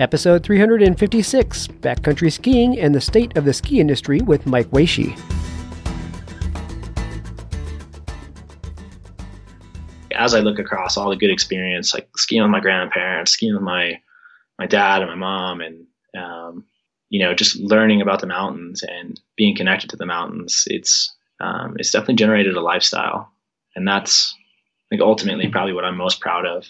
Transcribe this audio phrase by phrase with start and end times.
[0.00, 5.16] Episode 356 Backcountry Skiing and the State of the Ski Industry with Mike Waesche.
[10.16, 13.62] As I look across all the good experience, like skiing with my grandparents, skiing with
[13.62, 14.00] my
[14.58, 15.86] my dad and my mom, and
[16.18, 16.64] um,
[17.08, 21.76] you know, just learning about the mountains and being connected to the mountains, it's um,
[21.78, 23.30] it's definitely generated a lifestyle,
[23.76, 24.34] and that's
[24.90, 26.64] like ultimately probably what I'm most proud of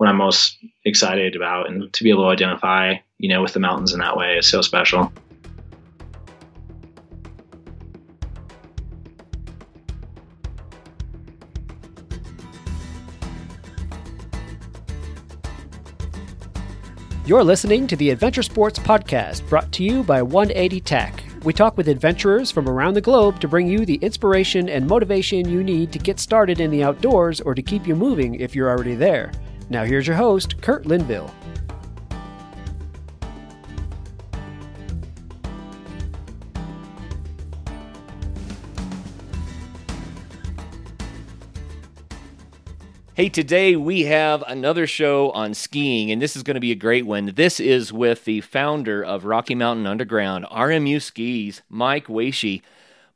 [0.00, 0.56] what I'm most
[0.86, 1.68] excited about.
[1.68, 4.46] And to be able to identify, you know, with the mountains in that way is
[4.46, 5.12] so special.
[17.26, 21.22] You're listening to the Adventure Sports Podcast brought to you by 180 Tech.
[21.44, 25.46] We talk with adventurers from around the globe to bring you the inspiration and motivation
[25.46, 28.70] you need to get started in the outdoors or to keep you moving if you're
[28.70, 29.30] already there.
[29.70, 31.32] Now, here's your host, Kurt Linville.
[43.14, 46.74] Hey, today we have another show on skiing, and this is going to be a
[46.74, 47.32] great one.
[47.36, 52.62] This is with the founder of Rocky Mountain Underground, RMU Skis, Mike Waesche.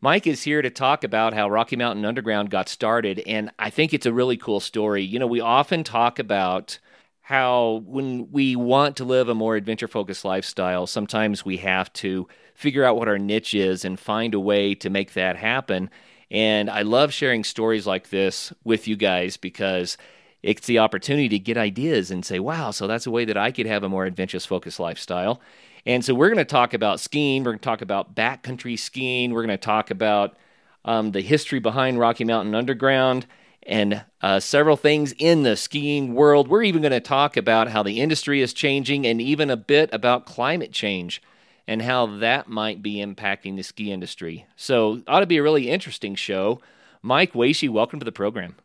[0.05, 3.95] Mike is here to talk about how Rocky Mountain Underground got started, and I think
[3.95, 5.03] it's a really cool story.
[5.03, 6.79] You know, we often talk about
[7.23, 12.29] how when we want to live a more adventure focused lifestyle, sometimes we have to
[12.55, 15.89] figure out what our niche is and find a way to make that happen.
[16.31, 19.97] And I love sharing stories like this with you guys because
[20.43, 23.51] it's the opportunity to get ideas and say, wow, so that's a way that I
[23.51, 25.41] could have a more adventurous focused lifestyle.
[25.87, 27.45] And so we're going to talk about skiing.
[27.45, 29.33] We're going to talk about backcountry skiing.
[29.33, 30.37] We're going to talk about
[30.85, 33.27] um, the history behind Rocky Mountain Underground
[33.67, 36.49] and uh, several things in the skiing world.
[36.49, 39.91] We're even going to talk about how the industry is changing and even a bit
[39.93, 41.23] about climate change
[41.67, 44.47] and how that might be impacting the ski industry.
[44.57, 46.61] So, ought to be a really interesting show.
[47.01, 48.57] Mike Waesche, welcome to the program.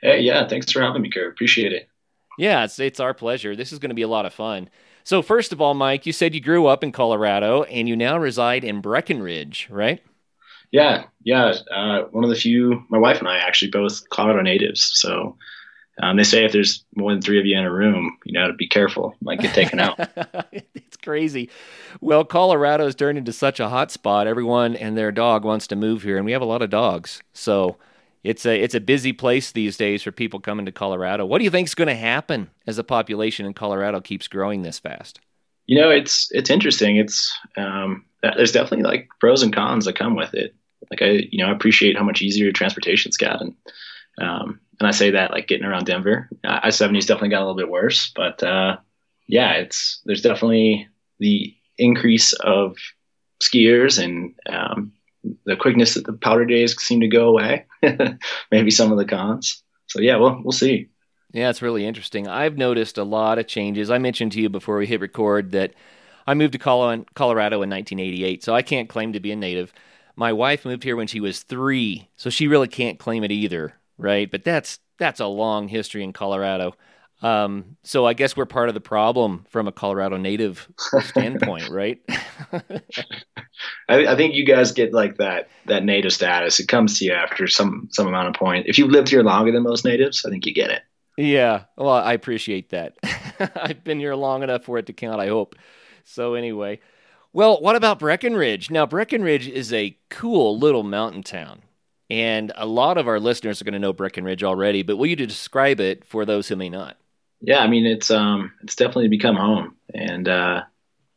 [0.00, 1.32] Hey, yeah, thanks for having me, Kurt.
[1.32, 1.88] Appreciate it.
[2.36, 3.56] Yeah, it's it's our pleasure.
[3.56, 4.70] This is going to be a lot of fun.
[5.08, 8.18] So, first of all, Mike, you said you grew up in Colorado and you now
[8.18, 10.02] reside in Breckenridge, right?
[10.70, 11.54] Yeah, yeah.
[11.74, 14.90] Uh, one of the few, my wife and I actually both Colorado natives.
[14.92, 15.38] So
[16.02, 18.48] um, they say if there's more than three of you in a room, you know,
[18.48, 19.98] to be careful, might get taken out.
[20.52, 21.48] it's crazy.
[22.02, 24.26] Well, Colorado's turned into such a hot spot.
[24.26, 27.22] Everyone and their dog wants to move here, and we have a lot of dogs.
[27.32, 27.78] So
[28.22, 31.24] it's a it's a busy place these days for people coming to Colorado.
[31.24, 34.62] What do you think is going to happen as the population in Colorado keeps growing
[34.62, 35.20] this fast?
[35.66, 36.96] You know, it's it's interesting.
[36.96, 40.54] It's um, there's definitely like pros and cons that come with it.
[40.90, 43.56] Like I, you know, I appreciate how much easier transportation's gotten.
[44.20, 46.28] Um, and I say that like getting around Denver.
[46.44, 48.78] I seventy's definitely got a little bit worse, but uh,
[49.26, 52.76] yeah, it's there's definitely the increase of
[53.42, 54.92] skiers and um,
[55.44, 57.66] the quickness that the powder days seem to go away.
[58.50, 59.62] Maybe some of the cons.
[59.86, 60.88] So yeah, we'll we'll see.
[61.32, 62.26] Yeah, it's really interesting.
[62.26, 63.90] I've noticed a lot of changes.
[63.90, 65.74] I mentioned to you before we hit record that
[66.26, 69.72] I moved to Colorado in 1988, so I can't claim to be a native.
[70.16, 73.74] My wife moved here when she was three, so she really can't claim it either,
[73.98, 74.30] right?
[74.30, 76.74] But that's that's a long history in Colorado.
[77.20, 80.68] Um, so I guess we're part of the problem from a Colorado native
[81.00, 82.00] standpoint, right?
[83.88, 86.60] I, I, think you guys get like that that native status.
[86.60, 88.66] It comes to you after some some amount of point.
[88.68, 90.82] If you've lived here longer than most natives, I think you get it.
[91.16, 92.96] Yeah, well, I appreciate that.
[93.56, 95.20] I've been here long enough for it to count.
[95.20, 95.56] I hope.
[96.04, 96.78] So anyway,
[97.32, 98.70] well, what about Breckenridge?
[98.70, 101.62] Now, Breckenridge is a cool little mountain town.
[102.10, 105.16] And a lot of our listeners are going to know Breckenridge already, but will you
[105.16, 106.96] describe it for those who may not?
[107.40, 110.62] Yeah, I mean it's um it's definitely become home, and uh,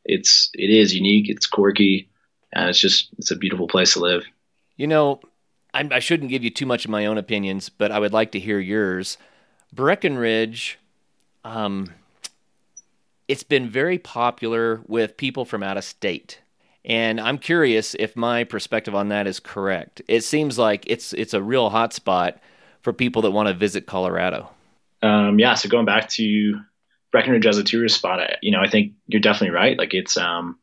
[0.06, 1.30] it's it is unique.
[1.30, 2.10] It's quirky,
[2.54, 4.24] and it's just it's a beautiful place to live.
[4.78, 5.20] You know,
[5.74, 8.32] I, I shouldn't give you too much of my own opinions, but I would like
[8.34, 9.18] to hear yours.
[9.74, 10.78] Breckenridge,
[11.44, 11.92] um,
[13.28, 16.40] it's been very popular with people from out of state.
[16.84, 20.02] And I'm curious if my perspective on that is correct.
[20.08, 22.40] It seems like it's it's a real hot spot
[22.82, 24.50] for people that want to visit Colorado.
[25.02, 26.60] Um, yeah, so going back to
[27.12, 29.78] Breckenridge as a tourist spot, I, you know, I think you're definitely right.
[29.78, 30.58] Like it's um,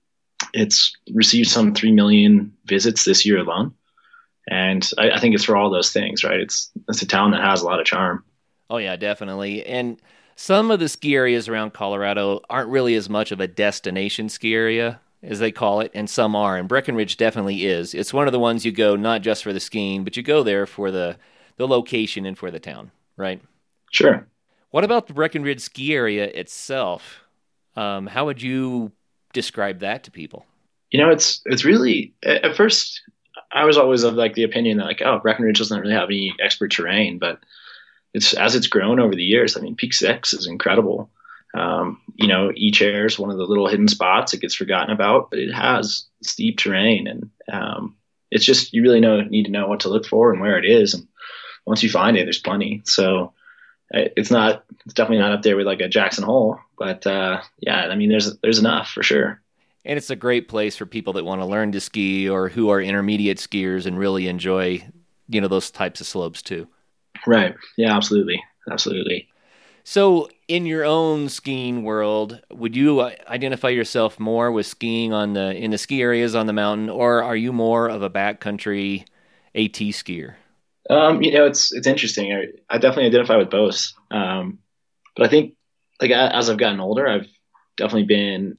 [0.52, 3.75] it's received some three million visits this year alone,
[4.49, 6.40] and I, I think it's for all those things, right?
[6.40, 8.25] It's it's a town that has a lot of charm.
[8.70, 9.64] Oh yeah, definitely.
[9.64, 10.00] And
[10.37, 14.55] some of the ski areas around Colorado aren't really as much of a destination ski
[14.55, 16.56] area as they call it, and some are.
[16.56, 17.93] And Breckenridge definitely is.
[17.93, 20.43] It's one of the ones you go not just for the skiing, but you go
[20.43, 21.19] there for the
[21.56, 23.43] the location and for the town, right?
[23.90, 24.26] Sure.
[24.70, 27.25] What about the Breckenridge ski area itself?
[27.75, 28.93] Um, how would you
[29.32, 30.44] describe that to people?
[30.90, 33.02] You know, it's it's really at first
[33.52, 36.35] I was always of like the opinion that like oh Breckenridge doesn't really have any
[36.40, 37.40] expert terrain, but
[38.14, 39.56] it's as it's grown over the years.
[39.56, 41.11] I mean, Peak Six is incredible.
[41.55, 44.94] Um, you know, each air is one of the little hidden spots that gets forgotten
[44.94, 47.96] about, but it has steep terrain, and um,
[48.31, 50.64] it's just you really know need to know what to look for and where it
[50.64, 50.94] is.
[50.94, 51.06] And
[51.67, 52.82] once you find it, there's plenty.
[52.85, 53.32] So
[53.90, 57.87] it's not it's definitely not up there with like a Jackson Hole, but uh, yeah,
[57.87, 59.40] I mean there's there's enough for sure.
[59.85, 62.69] And it's a great place for people that want to learn to ski or who
[62.69, 64.87] are intermediate skiers and really enjoy
[65.29, 66.69] you know those types of slopes too.
[67.26, 67.55] Right.
[67.76, 67.96] Yeah.
[67.96, 68.43] Absolutely.
[68.70, 69.29] Absolutely.
[69.85, 75.55] So, in your own skiing world, would you identify yourself more with skiing on the
[75.55, 79.06] in the ski areas on the mountain, or are you more of a backcountry
[79.55, 80.35] AT skier?
[80.90, 82.32] Um, you know, it's it's interesting.
[82.32, 84.58] I, I definitely identify with both, um,
[85.17, 85.55] but I think
[86.00, 87.29] like as I've gotten older, I've
[87.76, 88.56] definitely been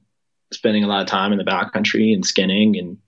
[0.52, 2.98] spending a lot of time in the backcountry and skinning, and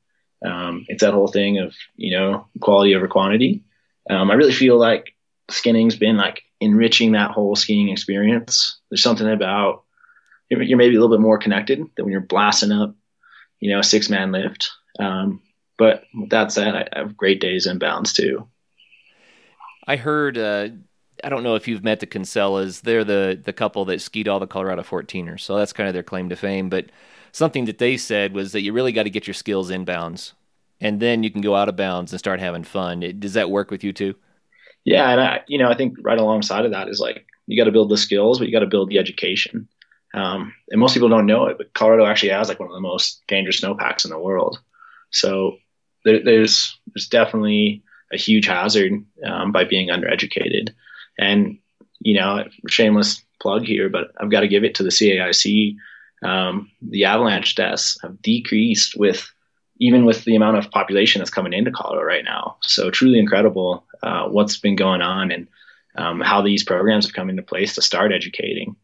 [0.45, 3.63] um, it's that whole thing of you know quality over quantity.
[4.11, 5.15] Um, I really feel like
[5.51, 8.81] skinning's been like enriching that whole skiing experience.
[8.91, 9.85] There's something about
[10.49, 12.95] you're maybe a little bit more connected than when you're blasting up,
[13.61, 14.71] you know, a six man lift.
[14.99, 15.41] Um,
[15.79, 18.47] but with that said, I have great days inbounds too.
[19.87, 20.39] I heard.
[20.39, 20.69] Uh,
[21.25, 22.83] I don't know if you've met the Konsellas.
[22.83, 26.03] They're the the couple that skied all the Colorado 14ers, so that's kind of their
[26.03, 26.69] claim to fame.
[26.69, 26.87] But
[27.33, 30.33] something that they said was that you really got to get your skills inbounds,
[30.81, 33.01] and then you can go out of bounds and start having fun.
[33.19, 34.15] Does that work with you too?
[34.85, 37.65] Yeah, and I, you know, I think right alongside of that is like you got
[37.67, 39.69] to build the skills, but you got to build the education.
[40.15, 42.81] Um, and most people don't know it, but Colorado actually has like one of the
[42.81, 44.59] most dangerous snowpacks in the world.
[45.11, 45.57] So
[46.05, 50.71] there, there's there's definitely a huge hazard um, by being undereducated.
[51.19, 51.59] And
[52.01, 55.77] you know, shameless plug here, but I've got to give it to the CAIC.
[56.23, 59.33] Um, the avalanche deaths have decreased with
[59.79, 62.57] even with the amount of population that's coming into Colorado right now.
[62.63, 65.49] So truly incredible uh, what's been going on and
[65.97, 68.77] um, how these programs have come into place to start educating.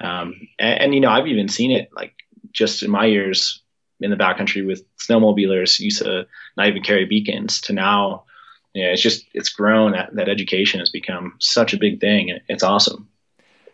[0.00, 2.12] Um, and, and, you know, I've even seen it like
[2.52, 3.62] just in my years
[4.00, 6.26] in the backcountry with snowmobilers used to
[6.56, 8.24] not even carry beacons to now,
[8.74, 9.92] yeah, it's just it's grown.
[9.92, 12.38] That that education has become such a big thing.
[12.48, 13.08] It's awesome.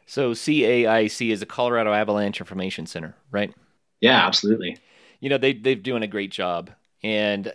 [0.07, 3.55] So CAIC is a Colorado Avalanche Information Center, right?
[4.01, 4.79] Yeah, absolutely
[5.21, 6.71] you know they they're doing a great job.
[7.03, 7.53] And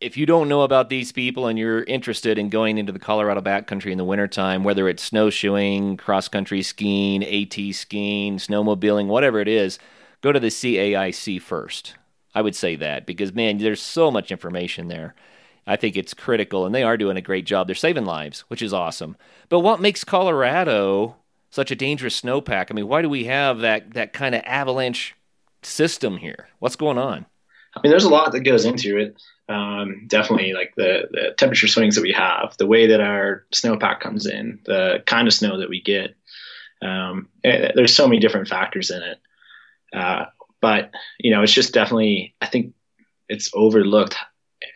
[0.00, 3.40] if you don't know about these people and you're interested in going into the Colorado
[3.40, 9.48] backcountry in the wintertime, whether it's snowshoeing, cross country skiing, AT skiing, snowmobiling, whatever it
[9.48, 9.78] is,
[10.20, 11.94] go to the CAIC first.
[12.34, 15.14] I would say that because man, there's so much information there.
[15.66, 17.66] I think it's critical, and they are doing a great job.
[17.66, 19.16] They're saving lives, which is awesome.
[19.48, 21.16] But what makes Colorado
[21.50, 22.66] such a dangerous snowpack?
[22.70, 25.14] I mean, why do we have that that kind of avalanche
[25.62, 26.48] system here?
[26.58, 27.26] What's going on?
[27.76, 29.20] I mean, there's a lot that goes into it.
[29.48, 34.00] Um, definitely, like the, the temperature swings that we have, the way that our snowpack
[34.00, 36.14] comes in, the kind of snow that we get.
[36.80, 39.18] Um, eh, there's so many different factors in it.
[39.92, 40.26] Uh,
[40.60, 42.34] but you know, it's just definitely.
[42.40, 42.74] I think
[43.28, 44.16] it's overlooked,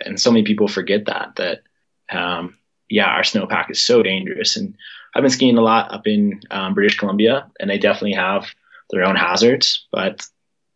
[0.05, 1.63] and so many people forget that that.
[2.11, 2.57] Um,
[2.91, 4.75] yeah, our snowpack is so dangerous, and
[5.15, 8.47] I've been skiing a lot up in um, British Columbia, and they definitely have
[8.91, 9.87] their own hazards.
[9.93, 10.27] But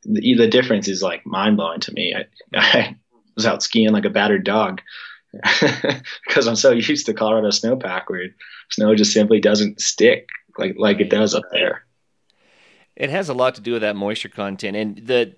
[0.05, 2.15] the, the difference is like mind blowing to me.
[2.15, 2.27] I,
[2.59, 2.97] I
[3.35, 4.83] was out skiing like a battered dog
[6.27, 8.29] because I'm so used to Colorado snowpack where
[8.71, 11.85] snow just simply doesn't stick like like it does up there.
[12.95, 15.35] It has a lot to do with that moisture content, and the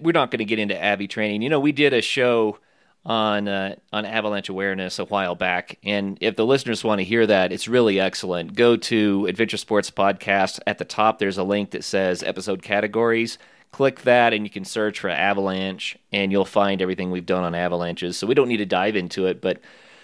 [0.00, 1.42] we're not going to get into Avi training.
[1.42, 2.58] You know, we did a show
[3.06, 7.26] on uh, on avalanche awareness a while back, and if the listeners want to hear
[7.26, 8.54] that, it's really excellent.
[8.54, 10.60] Go to Adventure Sports Podcast.
[10.66, 13.38] At the top, there's a link that says episode categories
[13.74, 17.56] click that and you can search for avalanche and you'll find everything we've done on
[17.56, 19.60] avalanches so we don't need to dive into it but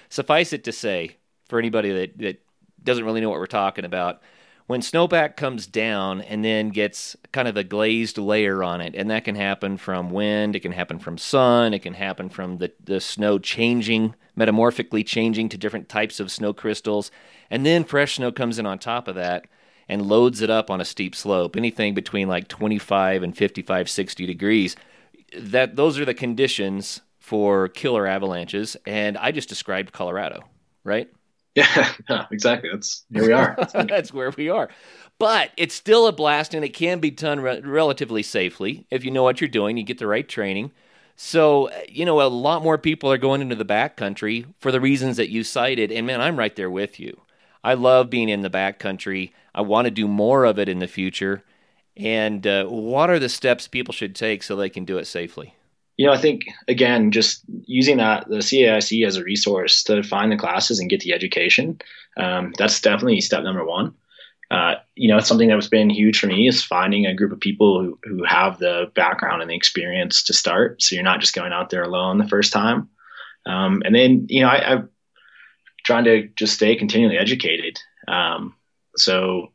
[0.08, 1.16] suffice it to say
[1.48, 2.42] for anybody that, that
[2.82, 4.22] doesn't really know what we're talking about
[4.70, 9.10] when snowpack comes down and then gets kind of a glazed layer on it and
[9.10, 12.70] that can happen from wind it can happen from sun it can happen from the,
[12.84, 17.10] the snow changing metamorphically changing to different types of snow crystals
[17.50, 19.44] and then fresh snow comes in on top of that
[19.88, 24.24] and loads it up on a steep slope, anything between like 25 and 55, 60
[24.24, 24.76] degrees.
[25.36, 30.44] That those are the conditions for killer avalanches, and I just described Colorado,
[30.84, 31.10] right?
[32.08, 32.70] Yeah, exactly.
[32.72, 33.56] That's here we are.
[33.74, 34.68] That's where we are.
[35.18, 39.10] But it's still a blast, and it can be done re- relatively safely if you
[39.10, 39.76] know what you're doing.
[39.76, 40.70] You get the right training.
[41.16, 45.18] So, you know, a lot more people are going into the backcountry for the reasons
[45.18, 45.92] that you cited.
[45.92, 47.20] And man, I'm right there with you.
[47.62, 49.32] I love being in the backcountry.
[49.54, 51.44] I want to do more of it in the future.
[51.96, 55.54] And uh, what are the steps people should take so they can do it safely?
[56.00, 60.32] You know, I think again, just using that the CAIC as a resource to find
[60.32, 61.78] the classes and get the education.
[62.16, 63.92] Um, that's definitely step number one.
[64.50, 67.32] Uh, you know, it's something that has been huge for me is finding a group
[67.32, 70.80] of people who, who have the background and the experience to start.
[70.80, 72.88] So you're not just going out there alone the first time.
[73.44, 74.88] Um, and then, you know, I, I'm
[75.84, 77.78] trying to just stay continually educated.
[78.08, 78.54] Um,
[78.96, 79.52] so,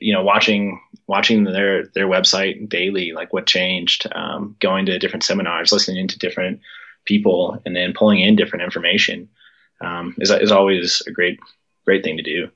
[0.00, 5.24] you know, watching, watching their, their website daily, like what changed, um, going to different
[5.24, 6.60] seminars, listening to different
[7.04, 9.28] people and then pulling in different information,
[9.80, 11.38] um, is, is always a great,
[11.84, 12.50] great thing to do.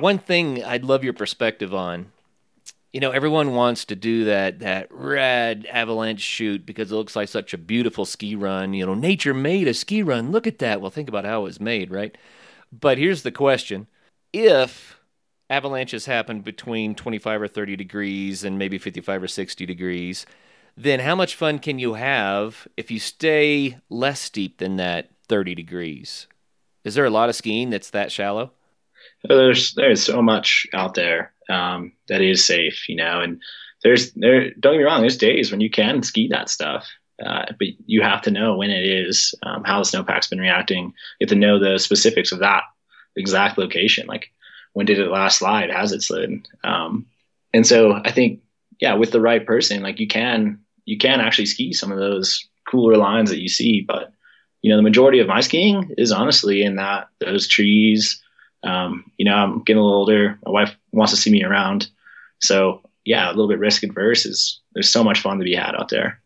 [0.00, 2.10] One thing I'd love your perspective on.
[2.92, 7.28] You know, everyone wants to do that that rad avalanche shoot because it looks like
[7.28, 8.72] such a beautiful ski run.
[8.72, 10.30] You know, nature made a ski run.
[10.30, 10.80] Look at that.
[10.80, 12.16] Well, think about how it was made, right?
[12.72, 13.88] But here's the question:
[14.32, 14.96] If
[15.54, 20.26] avalanches happen between 25 or 30 degrees and maybe 55 or 60 degrees,
[20.76, 25.54] then how much fun can you have if you stay less steep than that 30
[25.54, 26.26] degrees?
[26.82, 28.50] Is there a lot of skiing that's that shallow?
[29.22, 33.40] there's there's so much out there um, that is safe, you know, and
[33.82, 36.86] there's there don't get me wrong, there's days when you can ski that stuff.
[37.24, 40.86] Uh, but you have to know when it is, um, how the snowpack's been reacting.
[41.20, 42.64] You have to know the specifics of that
[43.14, 44.08] exact location.
[44.08, 44.32] Like
[44.74, 45.70] when did it last slide?
[45.70, 46.46] Has it slid?
[46.62, 47.06] Um,
[47.54, 48.40] and so I think,
[48.80, 52.46] yeah, with the right person, like you can you can actually ski some of those
[52.70, 53.80] cooler lines that you see.
[53.80, 54.12] But
[54.60, 58.22] you know, the majority of my skiing is honestly in that those trees,
[58.64, 60.38] um, you know, I'm getting a little older.
[60.44, 61.88] My wife wants to see me around.
[62.40, 65.76] So yeah, a little bit risk adverse is there's so much fun to be had
[65.76, 66.20] out there.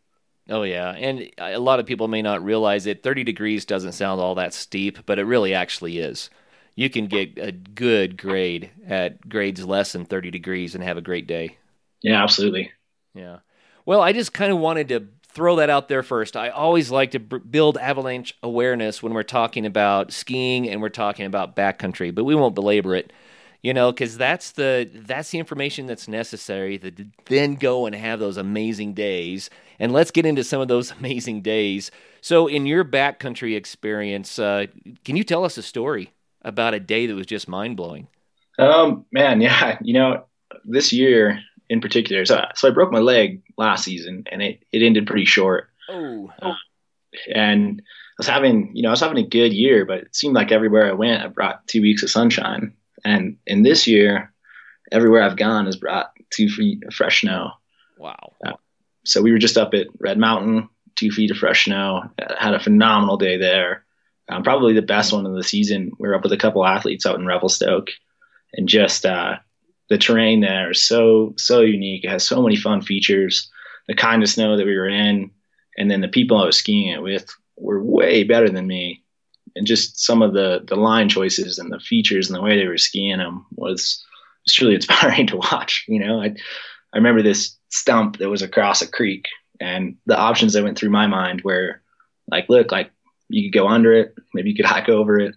[0.49, 3.03] Oh yeah, and a lot of people may not realize it.
[3.03, 6.31] 30 degrees doesn't sound all that steep, but it really actually is.
[6.79, 11.01] You can get a good grade at grades less than 30 degrees and have a
[11.01, 11.57] great day.
[12.03, 12.71] Yeah, absolutely.
[13.17, 13.39] Yeah.
[13.85, 16.37] Well, I just kind of wanted to throw that out there first.
[16.37, 20.89] I always like to b- build avalanche awareness when we're talking about skiing and we're
[20.89, 23.13] talking about backcountry, but we won't belabor it,
[23.61, 26.93] you know, because that's the that's the information that's necessary to
[27.25, 29.51] then go and have those amazing days.
[29.81, 31.91] And let's get into some of those amazing days.
[32.21, 34.67] So, in your backcountry experience, uh,
[35.05, 38.09] can you tell us a story about a day that was just mind blowing?
[38.59, 40.25] Um, man, yeah, you know,
[40.65, 42.25] this year in particular.
[42.25, 45.69] So, so I broke my leg last season, and it, it ended pretty short.
[45.89, 46.31] Oh.
[46.41, 46.55] Uh,
[47.35, 50.35] and I was having, you know, I was having a good year, but it seemed
[50.35, 52.75] like everywhere I went, I brought two weeks of sunshine.
[53.05, 54.33] And in this year,
[54.91, 57.53] everywhere I've gone has brought two feet of fresh snow.
[57.99, 58.35] Wow.
[58.45, 58.53] Uh,
[59.05, 62.03] so we were just up at Red Mountain, two feet of fresh snow.
[62.39, 63.85] Had a phenomenal day there.
[64.29, 65.93] Um, probably the best one of the season.
[65.99, 67.89] We were up with a couple athletes out in Revelstoke,
[68.53, 69.37] and just uh,
[69.89, 72.05] the terrain there is so so unique.
[72.05, 73.51] It has so many fun features.
[73.87, 75.31] The kind of snow that we were in,
[75.79, 79.03] and then the people I was skiing it with were way better than me.
[79.57, 82.69] And just some of the the line choices and the features and the way they
[82.69, 84.05] were skiing them was
[84.45, 85.85] was truly inspiring to watch.
[85.89, 86.35] You know, I
[86.93, 89.27] I remember this stump that was across a creek,
[89.59, 91.81] and the options that went through my mind were
[92.31, 92.91] like, look, like
[93.29, 95.35] you could go under it, maybe you could hike over it,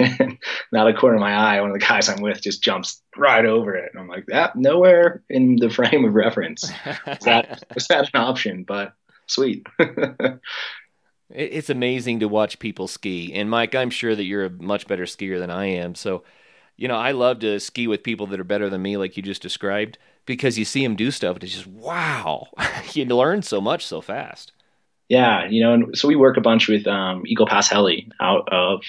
[0.72, 3.44] not a corner of my eye, one of the guys I'm with just jumps right
[3.44, 3.90] over it.
[3.92, 6.64] And I'm like, that nowhere in the frame of reference.
[6.64, 8.64] Is that, is that an option?
[8.64, 8.94] But
[9.26, 9.66] sweet.
[11.30, 13.32] it's amazing to watch people ski.
[13.34, 15.94] And Mike, I'm sure that you're a much better skier than I am.
[15.94, 16.22] So,
[16.76, 19.22] you know, I love to ski with people that are better than me, like you
[19.22, 21.36] just described, because you see them do stuff.
[21.36, 22.48] And it's just, wow,
[22.92, 24.52] you learn so much so fast.
[25.12, 25.44] Yeah.
[25.44, 28.82] You know, and so we work a bunch with um, Eagle Pass Heli out of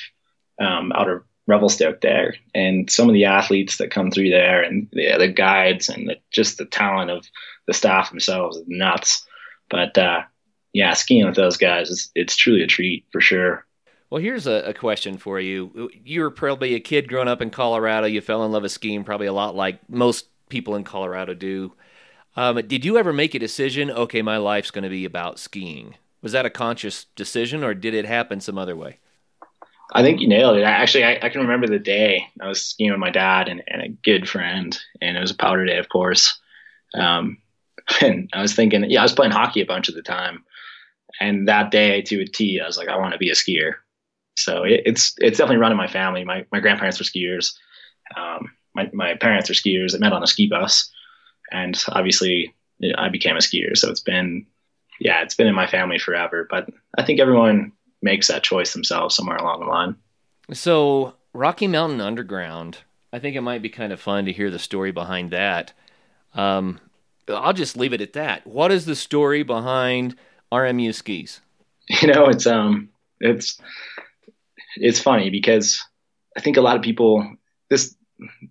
[0.58, 4.88] um, out of Revelstoke there, and some of the athletes that come through there, and
[4.94, 7.26] the, the guides, and the, just the talent of
[7.68, 9.28] the staff themselves is nuts.
[9.70, 10.22] But uh,
[10.72, 13.66] yeah, skiing with those guys is it's truly a treat for sure.
[14.10, 15.90] Well, here's a, a, question for you.
[16.06, 18.08] You were probably a kid growing up in Colorado.
[18.08, 21.74] You fell in love with skiing, probably a lot like most people in Colorado do.
[22.38, 23.92] Um, did you ever make a decision?
[23.92, 25.96] Okay, my life's going to be about skiing.
[26.24, 28.98] Was that a conscious decision, or did it happen some other way?
[29.94, 30.64] I think you nailed it.
[30.64, 33.82] Actually, I, I, can remember the day I was skiing with my dad and, and,
[33.82, 36.40] a good friend, and it was a powder day, of course.
[36.98, 37.38] Um,
[38.02, 40.46] and I was thinking, yeah, I was playing hockey a bunch of the time,
[41.20, 43.74] and that day to a T, I was like, I want to be a skier.
[44.38, 46.24] So it, it's it's definitely run in my family.
[46.24, 47.54] My my grandparents were skiers.
[48.16, 49.92] Um, my my parents are skiers.
[49.92, 50.90] That met on a ski bus,
[51.52, 52.56] and obviously
[52.98, 53.78] I became a skier.
[53.78, 54.48] So it's been
[55.00, 56.48] yeah, it's been in my family forever.
[56.50, 57.72] But I think everyone
[58.02, 59.96] makes that choice themselves somewhere along the line.
[60.52, 62.80] So, Rocky Mountain Underground,
[63.12, 65.74] I think it might be kind of fun to hear the story behind that.
[66.34, 66.80] Um,
[67.28, 68.46] I'll just leave it at that.
[68.46, 70.16] What is the story behind
[70.52, 71.42] RMU skis?
[72.02, 72.88] You know, it's um,
[73.20, 73.60] it's
[74.78, 75.84] it's funny because
[76.38, 77.36] I think a lot of people
[77.70, 77.94] this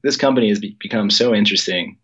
[0.03, 1.97] this company has become so interesting.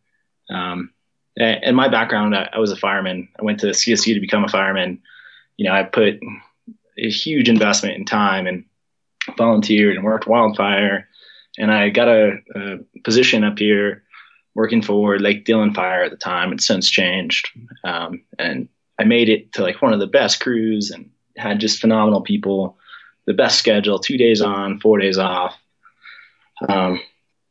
[0.48, 0.90] Um,
[1.38, 3.28] and, my background, I, I was a fireman.
[3.38, 5.00] I went to CSU to become a fireman.
[5.56, 6.20] You know, I put
[6.98, 8.64] a huge investment in time and
[9.36, 11.08] volunteered and worked wildfire.
[11.58, 14.02] And I got a, a position up here
[14.54, 16.52] working for Lake Dillon Fire at the time.
[16.52, 17.48] It's since changed.
[17.84, 18.68] Um, and
[18.98, 22.76] I made it to like one of the best crews and had just phenomenal people,
[23.26, 25.56] the best schedule, two days on, four days off.
[26.68, 27.00] Um,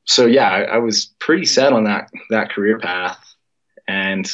[0.04, 3.18] so yeah, I, I, was pretty set on that, that career path.
[4.18, 4.26] And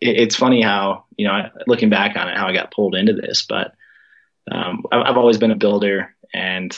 [0.00, 3.12] it, it's funny how, you know, looking back on it, how I got pulled into
[3.12, 3.74] this, but
[4.50, 6.76] um, I've always been a builder and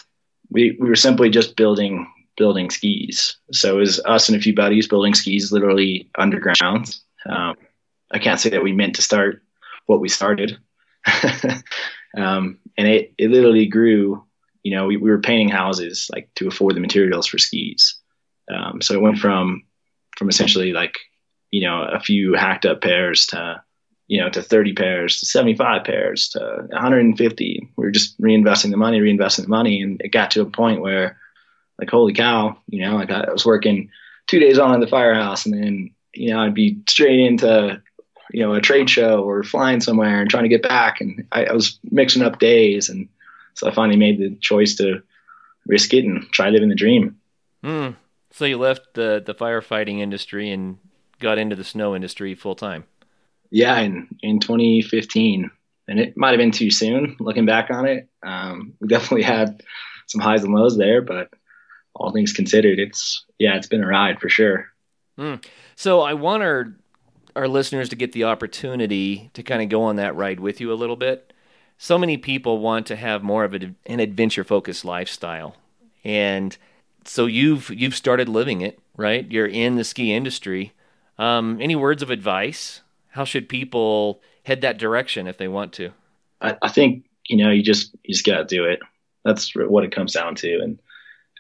[0.50, 3.37] we, we were simply just building building skis.
[3.52, 6.97] So it was us and a few buddies building skis literally underground.
[7.28, 7.54] Um,
[8.11, 9.42] I can't say that we meant to start
[9.87, 10.57] what we started.
[12.16, 14.25] um, and it, it literally grew,
[14.62, 17.97] you know, we, we were painting houses like to afford the materials for skis.
[18.52, 19.64] Um, so it went from,
[20.16, 20.97] from essentially like,
[21.50, 23.62] you know, a few hacked up pairs to,
[24.07, 27.69] you know, to 30 pairs, to 75 pairs, to 150.
[27.76, 29.83] We were just reinvesting the money, reinvesting the money.
[29.83, 31.19] And it got to a point where
[31.78, 33.90] like holy cow, you know, like I was working
[34.26, 37.83] two days on at the firehouse and then, you know, I'd be straight into,
[38.33, 41.00] you know, a trade show or flying somewhere and trying to get back.
[41.00, 42.88] And I, I was mixing up days.
[42.88, 43.09] And
[43.54, 45.02] so I finally made the choice to
[45.66, 47.19] risk it and try living the dream.
[47.64, 47.97] Mm.
[48.33, 50.78] So you left the, the firefighting industry and
[51.21, 52.85] got into the snow industry full time.
[53.50, 53.79] Yeah.
[53.79, 55.50] In, in 2015
[55.91, 58.09] and it might've been too soon looking back on it.
[58.23, 59.62] Um, we definitely had
[60.07, 61.31] some highs and lows there, but
[61.95, 64.69] all things considered, it's yeah, it's been a ride for sure.
[65.19, 65.45] Mm.
[65.75, 66.73] So I want our
[67.37, 70.73] our listeners to get the opportunity to kind of go on that ride with you
[70.73, 71.33] a little bit.
[71.78, 75.56] So many people want to have more of a, an adventure focused lifestyle,
[76.04, 76.56] and
[77.04, 79.30] so you've you've started living it, right?
[79.30, 80.73] You're in the ski industry.
[81.21, 82.80] Um, any words of advice?
[83.11, 85.91] How should people head that direction if they want to?
[86.41, 88.80] I, I think you know you just you just got to do it.
[89.25, 90.80] That's what it comes down to, and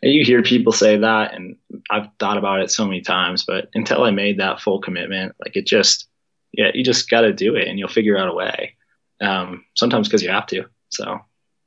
[0.02, 1.56] you hear people say that and
[1.90, 5.56] I've thought about it so many times, but until I made that full commitment, like
[5.56, 6.08] it just,
[6.52, 8.76] yeah, you just got to do it and you'll figure out a way.
[9.20, 10.64] Um, sometimes because you have to.
[10.88, 11.20] So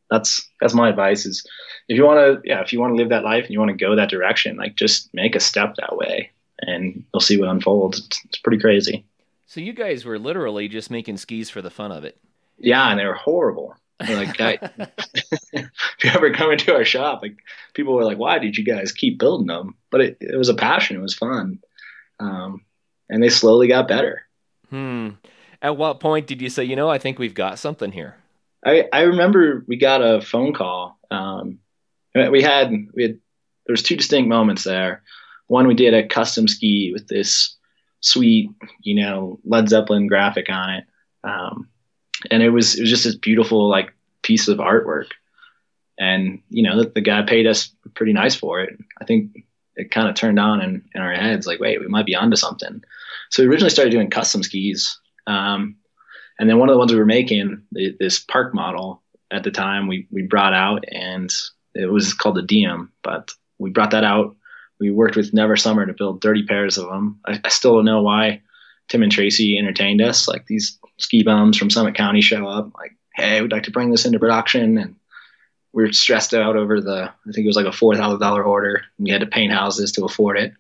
[0.10, 1.46] that's, that's my advice is
[1.88, 3.70] if you want to, yeah, if you want to live that life and you want
[3.70, 6.32] to go that direction, like just make a step that way
[6.68, 8.00] and you'll see what unfolds.
[8.00, 9.06] It's, it's pretty crazy.
[9.46, 12.18] So you guys were literally just making skis for the fun of it.
[12.58, 12.90] Yeah.
[12.90, 13.76] And they were horrible
[14.10, 14.58] like, I,
[15.54, 17.38] if you ever come into our shop, like
[17.74, 20.56] people were like, "Why did you guys keep building them?" But it, it was a
[20.56, 20.98] passion.
[20.98, 21.60] It was fun,
[22.20, 22.66] um,
[23.10, 24.24] and they slowly got better.
[24.70, 25.10] Hmm.
[25.62, 28.18] At what point did you say, you know, I think we've got something here?
[28.66, 30.98] I I remember we got a phone call.
[31.10, 31.60] Um,
[32.14, 33.20] we had we had
[33.66, 35.04] there was two distinct moments there.
[35.48, 37.56] One, we did a custom ski with this
[38.02, 38.50] sweet,
[38.82, 40.84] you know, Led Zeppelin graphic on it.
[41.24, 41.70] Um,
[42.32, 45.08] and it was it was just this beautiful like piece of artwork.
[46.00, 48.78] And you know the, the guy paid us pretty nice for it.
[49.00, 52.06] I think it kind of turned on in, in our heads like wait we might
[52.06, 52.84] be onto something.
[53.30, 55.78] So we originally started doing custom skis um,
[56.40, 59.02] and then one of the ones we were making the, this park model
[59.32, 61.34] at the time we, we brought out and
[61.74, 64.36] it was called the diem but we brought that out
[64.80, 67.86] we worked with never summer to build 30 pairs of them I, I still don't
[67.86, 68.42] know why
[68.90, 72.96] tim and tracy entertained us like these ski bums from Summit County show up, like,
[73.16, 74.78] hey, we'd like to bring this into production.
[74.78, 74.96] And
[75.74, 78.84] we are stressed out over the, I think it was like a $4,000 order.
[78.98, 80.54] And we had to paint houses to afford it,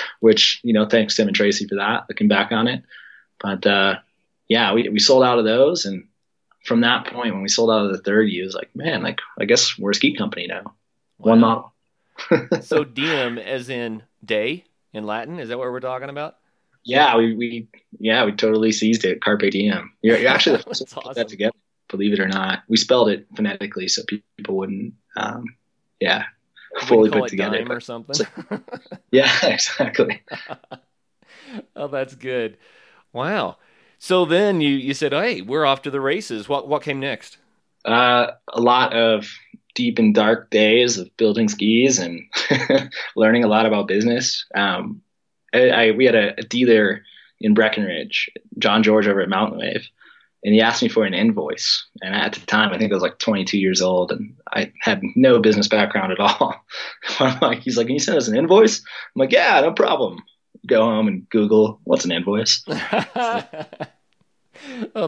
[0.20, 2.82] which, you know, thanks Tim and Tracy for that, looking back on it.
[3.40, 3.96] But uh,
[4.48, 5.84] yeah, we, we sold out of those.
[5.84, 6.06] And
[6.64, 9.20] from that point, when we sold out of the 30, it was like, man, like,
[9.38, 10.62] I guess we're a ski company now.
[11.18, 11.30] Wow.
[11.30, 11.74] One model.
[12.60, 16.36] So diem as in day in Latin, is that what we're talking about?
[16.84, 19.20] Yeah, we, we yeah we totally seized it.
[19.20, 19.92] Carpe diem.
[20.02, 21.14] You're, you're actually the first awesome.
[21.14, 21.56] that together.
[21.88, 24.02] Believe it or not, we spelled it phonetically so
[24.36, 24.94] people wouldn't.
[25.16, 25.44] Um,
[26.00, 26.24] yeah,
[26.80, 28.26] fully put together or something.
[29.10, 30.22] yeah, exactly.
[31.76, 32.56] oh, that's good.
[33.12, 33.58] Wow.
[33.98, 37.38] So then you you said, "Hey, we're off to the races." What what came next?
[37.84, 39.28] Uh, a lot of
[39.74, 42.22] deep and dark days of building skis and
[43.16, 44.44] learning a lot about business.
[44.54, 45.02] Um,
[45.52, 47.02] I, I we had a, a, dealer
[47.40, 49.86] in Breckenridge, John George over at Mountain Wave,
[50.44, 51.86] and he asked me for an invoice.
[52.02, 55.02] And at the time, I think I was like 22 years old, and I had
[55.16, 56.54] no business background at all.
[57.20, 60.18] I'm like, he's like, "Can you send us an invoice?" I'm like, "Yeah, no problem."
[60.66, 62.62] go home and Google what's an invoice.
[62.68, 63.46] oh,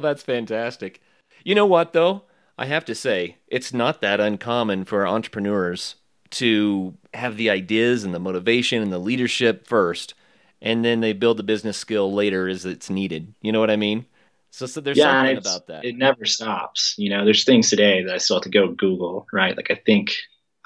[0.00, 1.00] that's fantastic.
[1.44, 2.22] You know what, though?
[2.58, 5.96] I have to say, it's not that uncommon for entrepreneurs
[6.30, 10.14] to have the ideas and the motivation and the leadership first,
[10.60, 13.34] and then they build the business skill later as it's needed.
[13.42, 14.06] You know what I mean?
[14.50, 15.86] So, so there's yeah, something about that.
[15.86, 16.94] It never stops.
[16.98, 19.56] You know, there's things today that I still have to go Google, right?
[19.56, 20.14] Like I think,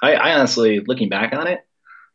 [0.01, 1.65] I, I honestly, looking back on it,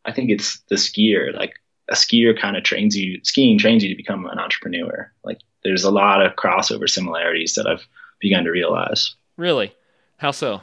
[0.04, 1.34] I think it's the skier.
[1.34, 1.54] Like
[1.90, 5.12] a skier kind of trains you, skiing trains you to become an entrepreneur.
[5.24, 7.86] Like there's a lot of crossover similarities that I've
[8.20, 9.14] begun to realize.
[9.36, 9.74] Really?
[10.18, 10.62] How so?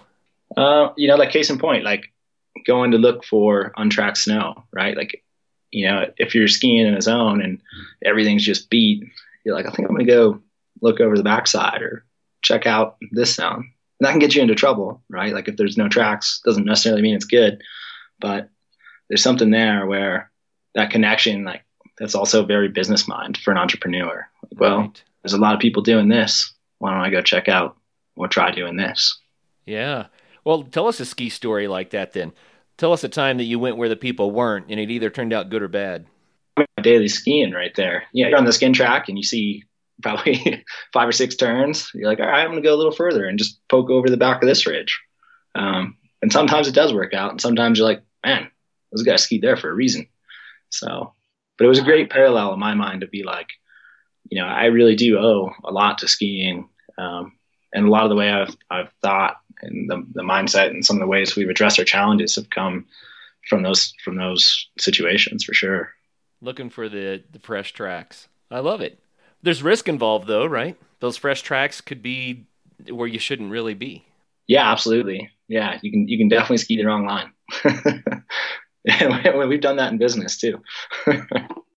[0.55, 2.11] Uh, you know, like case in point, like
[2.65, 4.95] going to look for untracked snow, right?
[4.95, 5.23] Like,
[5.71, 7.61] you know, if you're skiing in a zone and
[8.03, 9.03] everything's just beat,
[9.45, 10.41] you're like, I think I'm going to go
[10.81, 12.05] look over the backside or
[12.41, 13.71] check out this zone.
[13.99, 15.33] And that can get you into trouble, right?
[15.33, 17.61] Like if there's no tracks, doesn't necessarily mean it's good,
[18.19, 18.49] but
[19.07, 20.31] there's something there where
[20.75, 21.63] that connection, like
[21.97, 24.27] that's also very business mind for an entrepreneur.
[24.43, 25.03] Like, well, right.
[25.21, 26.53] there's a lot of people doing this.
[26.79, 27.77] Why don't I go check out
[28.15, 29.19] or try doing this?
[29.65, 30.07] Yeah.
[30.43, 32.33] Well, tell us a ski story like that then.
[32.77, 35.33] Tell us a time that you went where the people weren't and it either turned
[35.33, 36.05] out good or bad.
[36.57, 38.03] I mean daily skiing right there.
[38.13, 39.63] Yeah, you're on the skin track and you see
[40.01, 41.91] probably five or six turns.
[41.93, 44.09] You're like, all right, I'm going to go a little further and just poke over
[44.09, 44.99] the back of this ridge.
[45.55, 47.31] Um, and sometimes it does work out.
[47.31, 48.49] And sometimes you're like, man,
[48.91, 50.07] those guys skied there for a reason.
[50.69, 51.13] So,
[51.57, 53.47] but it was a great parallel in my mind to be like,
[54.29, 56.69] you know, I really do owe a lot to skiing.
[56.97, 57.33] Um,
[57.73, 60.97] and a lot of the way I've, I've thought and the, the mindset and some
[60.97, 62.85] of the ways we've addressed our challenges have come
[63.47, 65.91] from those from those situations for sure.
[66.41, 68.27] Looking for the the fresh tracks.
[68.49, 68.99] I love it.
[69.43, 70.77] There's risk involved though, right?
[70.99, 72.45] Those fresh tracks could be
[72.89, 74.05] where you shouldn't really be.
[74.47, 75.29] Yeah, absolutely.
[75.47, 77.31] Yeah, you can you can definitely ski the wrong line.
[79.47, 80.61] We've done that in business too.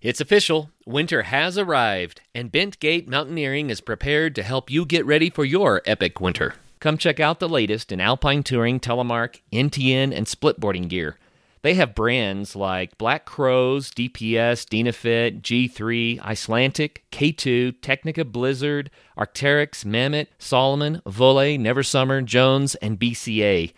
[0.00, 0.70] It's official.
[0.86, 5.82] Winter has arrived, and Bentgate Mountaineering is prepared to help you get ready for your
[5.86, 6.54] epic winter.
[6.78, 11.18] Come check out the latest in alpine touring, telemark, NTN, and splitboarding gear.
[11.62, 20.28] They have brands like Black Crows, DPS, Dynafit, G3, Icelandic, K2, Tecnica Blizzard, Arc'teryx, Mammut,
[20.38, 23.72] Salomon, Voile, Neversummer, Jones, and BCA.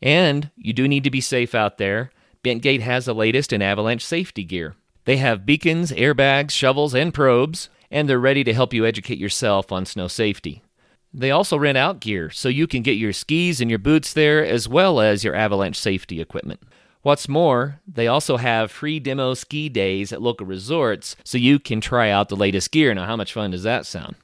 [0.00, 2.10] And you do need to be safe out there.
[2.42, 4.74] Bentgate has the latest in avalanche safety gear.
[5.06, 9.70] They have beacons, airbags, shovels, and probes, and they're ready to help you educate yourself
[9.70, 10.62] on snow safety.
[11.14, 14.44] They also rent out gear, so you can get your skis and your boots there,
[14.44, 16.60] as well as your avalanche safety equipment.
[17.02, 21.80] What's more, they also have free demo ski days at local resorts, so you can
[21.80, 22.92] try out the latest gear.
[22.92, 24.16] Now, how much fun does that sound?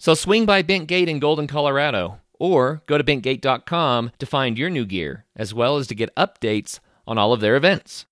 [0.00, 4.84] So swing by Bentgate in Golden, Colorado, or go to bentgate.com to find your new
[4.84, 8.06] gear, as well as to get updates on all of their events.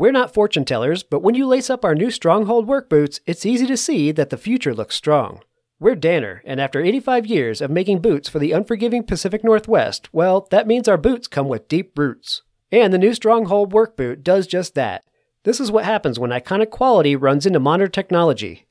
[0.00, 3.44] We're not fortune tellers, but when you lace up our new Stronghold work boots, it's
[3.44, 5.42] easy to see that the future looks strong.
[5.78, 10.48] We're Danner, and after 85 years of making boots for the unforgiving Pacific Northwest, well,
[10.52, 12.40] that means our boots come with deep roots.
[12.72, 15.04] And the new Stronghold work boot does just that.
[15.42, 18.66] This is what happens when iconic quality runs into modern technology.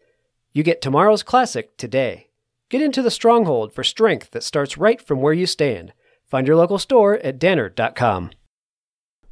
[0.51, 2.29] You get tomorrow's classic today.
[2.69, 5.93] Get into the Stronghold for strength that starts right from where you stand.
[6.25, 8.31] Find your local store at danner.com.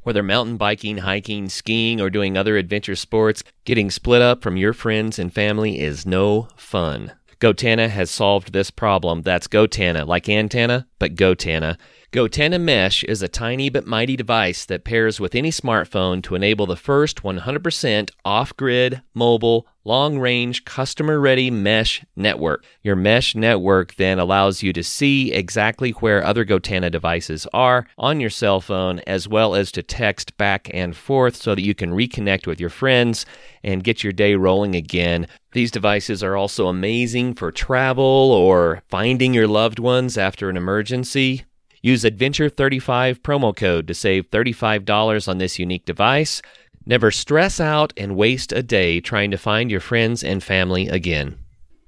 [0.08, 4.72] Whether mountain biking, hiking, skiing, or doing other adventure sports, getting split up from your
[4.72, 7.12] friends and family is no fun.
[7.40, 9.20] goTenna has solved this problem.
[9.20, 11.76] That's goTenna, like antenna, but goTenna.
[12.10, 16.64] goTenna Mesh is a tiny but mighty device that pairs with any smartphone to enable
[16.64, 22.62] the first 100% off grid, mobile, long range, customer ready mesh network.
[22.82, 28.20] Your mesh network then allows you to see exactly where other goTenna devices are on
[28.20, 31.92] your cell phone, as well as to text back and forth so that you can
[31.92, 33.24] reconnect with your friends
[33.64, 35.26] and get your day rolling again.
[35.52, 41.46] These devices are also amazing for travel or finding your loved ones after an emergency.
[41.80, 46.42] Use Adventure35 promo code to save $35 on this unique device.
[46.88, 51.36] Never stress out and waste a day trying to find your friends and family again.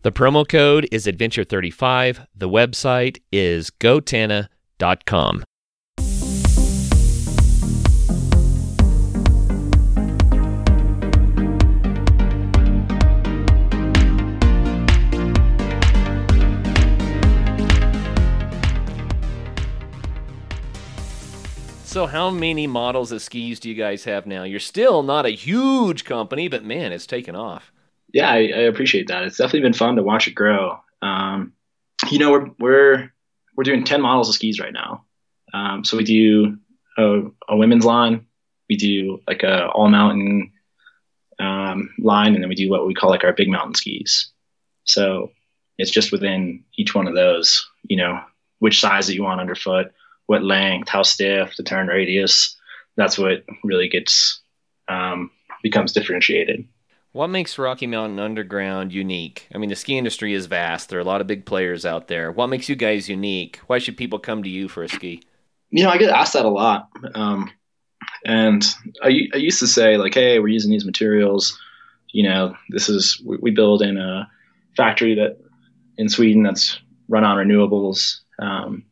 [0.02, 2.26] The promo code is Adventure35.
[2.36, 5.44] The website is gotenna.com.
[21.90, 24.44] So, how many models of skis do you guys have now?
[24.44, 27.72] You're still not a huge company, but man, it's taken off.
[28.12, 29.24] Yeah, I, I appreciate that.
[29.24, 30.79] It's definitely been fun to watch it grow.
[31.03, 31.53] Um,
[32.09, 33.12] you know, we're we're
[33.57, 35.05] we're doing ten models of skis right now.
[35.53, 36.59] Um, so we do
[36.96, 38.24] a, a, women's line,
[38.68, 40.53] we do like a all mountain
[41.40, 44.31] um, line, and then we do what we call like our big mountain skis.
[44.85, 45.33] So
[45.76, 48.20] it's just within each one of those, you know,
[48.61, 49.90] which size that you want underfoot,
[50.31, 52.57] what length, how stiff, the turn radius.
[52.97, 54.40] That's what really gets
[54.87, 56.69] um, becomes differentiated.
[57.11, 59.49] What makes Rocky Mountain Underground unique?
[59.53, 60.88] I mean, the ski industry is vast.
[60.88, 62.31] There are a lot of big players out there.
[62.31, 63.59] What makes you guys unique?
[63.66, 65.21] Why should people come to you for a ski?
[65.71, 66.88] You know, I get asked that a lot.
[67.16, 67.51] Um,
[68.25, 68.64] and
[69.03, 71.59] I, I used to say, like, hey, we're using these materials.
[72.12, 74.31] You know, this is, we, we build in a
[74.77, 75.38] factory that
[75.97, 78.21] in Sweden that's run on renewables.
[78.38, 78.85] Um,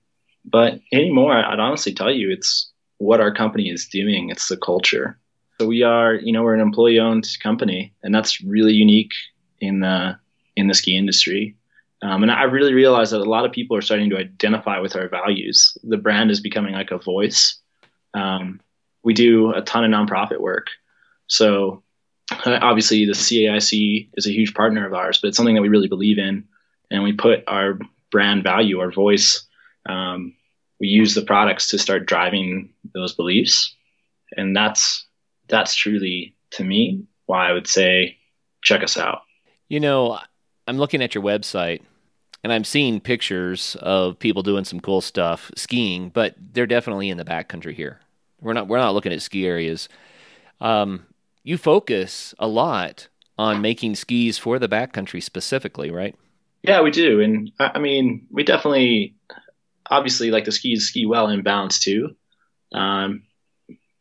[0.51, 4.31] but anymore, I'd honestly tell you it's what our company is doing.
[4.31, 5.19] It's the culture.
[5.61, 9.13] So we are, you know, we're an employee-owned company, and that's really unique
[9.61, 10.19] in the
[10.57, 11.57] in the ski industry.
[12.03, 14.95] Um, and I really realized that a lot of people are starting to identify with
[14.95, 15.77] our values.
[15.83, 17.59] The brand is becoming like a voice.
[18.15, 18.61] Um,
[19.03, 20.69] we do a ton of nonprofit work,
[21.27, 21.83] so
[22.47, 25.89] obviously the CAIC is a huge partner of ours, but it's something that we really
[25.89, 26.45] believe in,
[26.91, 27.79] and we put our
[28.11, 29.47] brand value, our voice.
[29.89, 30.35] Um,
[30.81, 33.75] we use the products to start driving those beliefs,
[34.37, 35.07] and that's
[35.49, 38.17] that's truly to me why I would say
[38.63, 39.23] check us out.
[39.69, 40.19] You know,
[40.67, 41.81] I'm looking at your website
[42.45, 47.19] and I'm seeing pictures of people doing some cool stuff skiing, but they're definitely in
[47.19, 48.01] the backcountry here.
[48.41, 49.89] We're not we're not looking at ski areas.
[50.61, 51.07] Um,
[51.43, 56.15] you focus a lot on making skis for the backcountry specifically, right?
[56.63, 59.15] Yeah, we do, and I mean, we definitely,
[59.91, 62.17] obviously, like the skis ski well in balance too,
[62.73, 63.23] um,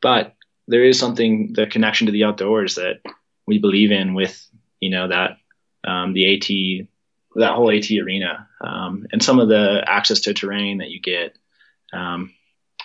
[0.02, 0.36] but
[0.68, 3.02] there is something the connection to the outdoors that
[3.46, 4.46] we believe in with
[4.80, 5.38] you know that
[5.86, 6.88] um, the AT
[7.36, 11.38] that whole AT arena um, and some of the access to terrain that you get.
[11.94, 12.34] Um,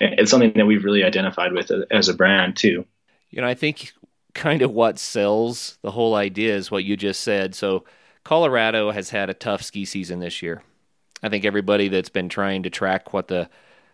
[0.01, 2.85] it's something that we've really identified with as a brand too.
[3.31, 3.93] You know, I think
[4.35, 7.55] kind of what sells the whole idea is what you just said.
[7.55, 7.85] So
[8.25, 10.63] Colorado has had a tough ski season this year.
[11.23, 13.49] I think everybody that's been trying to track what the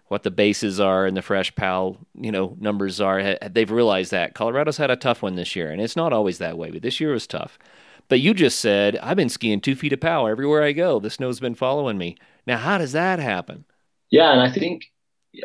[0.06, 4.34] what the bases are and the fresh pal you know numbers are they've realized that.
[4.34, 7.00] Colorado's had a tough one this year and it's not always that way but this
[7.00, 7.58] year was tough.
[8.08, 10.98] But you just said i've been skiing two feet of pow everywhere i go.
[10.98, 12.16] The snow's been following me.
[12.46, 13.64] Now how does that happen?
[14.10, 14.86] Yeah and i think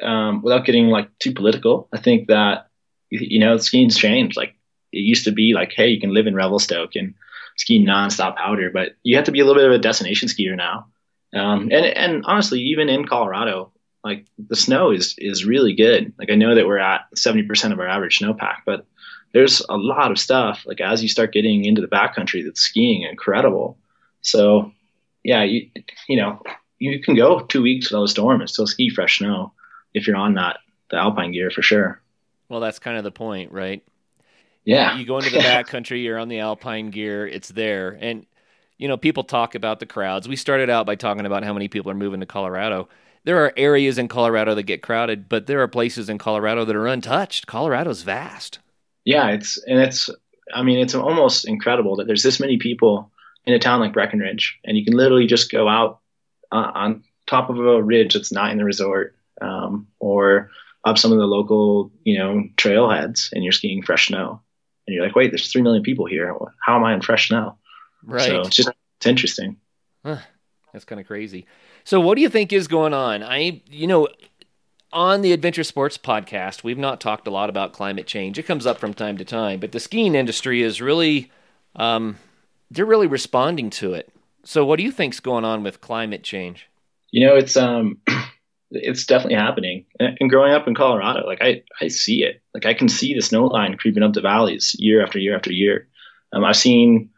[0.01, 2.67] um, without getting like too political i think that
[3.09, 4.37] you know skiing's changed.
[4.37, 4.55] Like
[4.93, 7.13] it used to be like hey you can live in revelstoke and
[7.57, 10.55] ski nonstop powder but you have to be a little bit of a destination skier
[10.55, 10.87] now
[11.33, 13.71] um, and and honestly even in colorado
[14.03, 16.13] like the snow is is really good.
[16.19, 18.85] Like I know that we're at 70% of our average snowpack, but
[19.33, 23.03] there's a lot of stuff like as you start getting into the backcountry that's skiing
[23.03, 23.77] incredible.
[24.21, 24.71] So
[25.23, 25.69] yeah, you
[26.07, 26.41] you know,
[26.79, 29.53] you can go 2 weeks without a storm and still ski fresh snow
[29.93, 30.57] if you're on that
[30.89, 32.01] the alpine gear for sure.
[32.49, 33.83] Well, that's kind of the point, right?
[34.65, 34.97] Yeah.
[34.97, 37.97] You go into the backcountry, you're on the alpine gear, it's there.
[37.99, 38.25] And
[38.77, 40.27] you know, people talk about the crowds.
[40.27, 42.87] We started out by talking about how many people are moving to Colorado
[43.23, 46.75] there are areas in Colorado that get crowded, but there are places in Colorado that
[46.75, 47.47] are untouched.
[47.47, 48.59] Colorado's vast.
[49.05, 50.09] Yeah, it's and it's
[50.53, 53.11] I mean it's almost incredible that there's this many people
[53.45, 55.99] in a town like Breckenridge, and you can literally just go out
[56.51, 60.49] uh, on top of a ridge that's not in the resort, um, or
[60.85, 64.41] up some of the local you know trailheads, and you're skiing fresh snow,
[64.85, 66.35] and you're like, wait, there's three million people here.
[66.61, 67.57] How am I in fresh snow?
[68.05, 68.27] Right.
[68.27, 69.57] So it's just it's interesting.
[70.05, 70.17] Huh.
[70.73, 71.45] That's kind of crazy.
[71.83, 73.23] So, what do you think is going on?
[73.23, 74.07] I, you know,
[74.91, 78.39] on the Adventure Sports podcast, we've not talked a lot about climate change.
[78.39, 81.31] It comes up from time to time, but the skiing industry is really,
[81.75, 82.17] um,
[82.71, 84.11] they're really responding to it.
[84.43, 86.67] So, what do you think's going on with climate change?
[87.11, 88.01] You know, it's um,
[88.71, 89.85] it's definitely happening.
[89.99, 92.41] And growing up in Colorado, like I, I see it.
[92.55, 95.53] Like I can see the snow line creeping up the valleys year after year after
[95.53, 95.87] year.
[96.31, 97.11] Um, I've seen,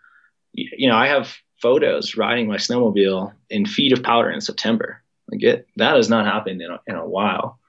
[0.56, 5.02] you know, I have photos riding my snowmobile in feet of powder in September.
[5.32, 7.60] Like it, that has not happened in a, in a while.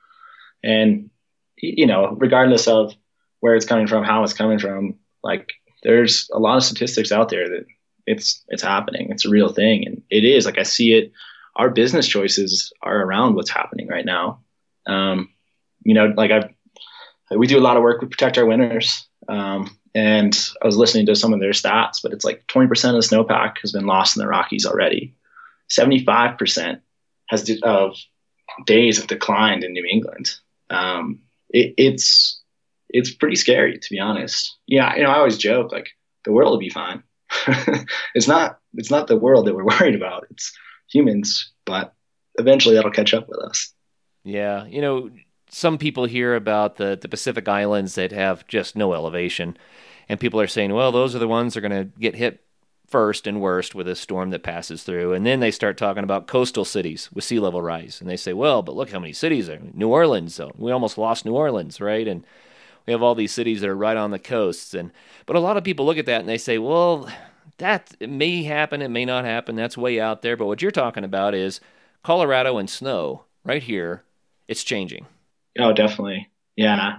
[0.62, 1.10] And,
[1.56, 2.94] you know, regardless of
[3.40, 7.28] where it's coming from, how it's coming from, like there's a lot of statistics out
[7.28, 7.66] there that
[8.06, 9.10] it's, it's happening.
[9.10, 9.86] It's a real thing.
[9.86, 11.12] And it is like, I see it.
[11.54, 14.40] Our business choices are around what's happening right now.
[14.86, 15.30] Um,
[15.82, 16.50] you know, like I,
[17.34, 18.02] we do a lot of work.
[18.02, 19.08] We Protect Our Winters.
[19.28, 22.70] Um, and I was listening to some of their stats, but it's like 20% of
[22.70, 25.14] the snowpack has been lost in the Rockies already.
[25.70, 26.80] 75%
[27.28, 27.96] has of
[28.66, 30.34] days have declined in New England.
[30.68, 32.42] Um, it, it's
[32.90, 34.58] it's pretty scary to be honest.
[34.66, 35.88] Yeah, you know, I always joke like
[36.26, 37.02] the world will be fine.
[38.14, 40.26] it's not it's not the world that we're worried about.
[40.30, 40.52] It's
[40.92, 41.94] humans, but
[42.34, 43.72] eventually that'll catch up with us.
[44.24, 45.08] Yeah, you know,
[45.56, 49.56] some people hear about the the Pacific Islands that have just no elevation
[50.08, 52.42] And people are saying, well, those are the ones that are going to get hit
[52.86, 55.12] first and worst with a storm that passes through.
[55.12, 58.00] And then they start talking about coastal cities with sea level rise.
[58.00, 59.58] And they say, well, but look how many cities are.
[59.74, 62.06] New Orleans, we almost lost New Orleans, right?
[62.06, 62.24] And
[62.86, 64.72] we have all these cities that are right on the coasts.
[64.74, 64.92] And
[65.26, 67.10] but a lot of people look at that and they say, well,
[67.58, 69.56] that may happen, it may not happen.
[69.56, 70.36] That's way out there.
[70.36, 71.60] But what you're talking about is
[72.04, 74.04] Colorado and snow right here.
[74.46, 75.06] It's changing.
[75.58, 76.30] Oh, definitely.
[76.56, 76.98] Yeah.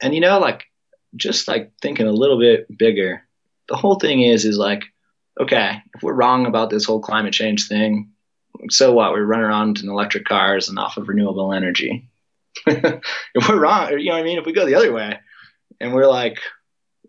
[0.00, 0.64] And you know, like
[1.14, 3.22] just like thinking a little bit bigger,
[3.68, 4.84] the whole thing is, is like,
[5.40, 8.10] okay, if we're wrong about this whole climate change thing,
[8.70, 9.12] so what?
[9.12, 12.08] We're running around in electric cars and off of renewable energy.
[12.66, 14.38] if we're wrong, you know what I mean?
[14.38, 15.18] If we go the other way
[15.80, 16.38] and we're like,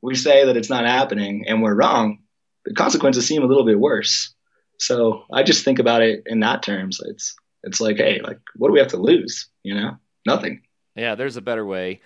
[0.02, 2.20] we say that it's not happening and we're wrong,
[2.66, 4.34] the consequences seem a little bit worse.
[4.80, 7.00] So I just think about it in that terms.
[7.04, 9.50] It's it's like, hey, like what do we have to lose?
[9.64, 10.62] You know, nothing.
[10.98, 12.02] Yeah, there's a better way.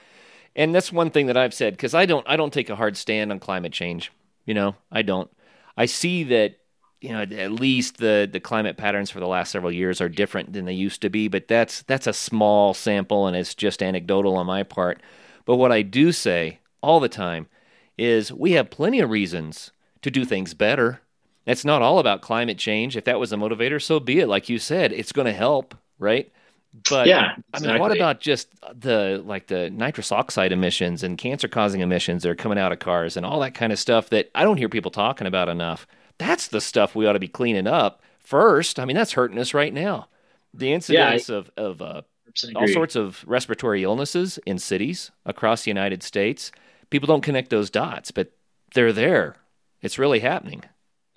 [0.56, 2.98] And that's one thing that I've said because I don't I don't take a hard
[2.98, 4.12] stand on climate change.
[4.46, 5.32] You know, I don't.
[5.78, 6.58] I see that
[7.00, 10.54] you know at least the the climate patterns for the last several years are different
[10.54, 14.36] than they used to be, but that's that's a small sample and it's just anecdotal
[14.36, 15.02] on my part.
[15.46, 17.48] But what I do say all the time
[17.98, 21.02] is we have plenty of reasons to do things better.
[21.46, 22.98] It's not all about climate change.
[22.98, 24.28] If that was a motivator, so be it.
[24.28, 26.32] Like you said, it's going to help, right?
[26.90, 27.70] But yeah, exactly.
[27.70, 32.24] I mean, what about just the like the nitrous oxide emissions and cancer causing emissions
[32.24, 34.58] that are coming out of cars and all that kind of stuff that I don't
[34.58, 35.86] hear people talking about enough?
[36.18, 38.80] That's the stuff we ought to be cleaning up first.
[38.80, 40.08] I mean, that's hurting us right now.
[40.54, 42.02] The incidence yeah, I, of of uh,
[42.56, 46.52] all sorts of respiratory illnesses in cities across the United States.
[46.90, 48.32] People don't connect those dots, but
[48.74, 49.36] they're there.
[49.82, 50.64] It's really happening.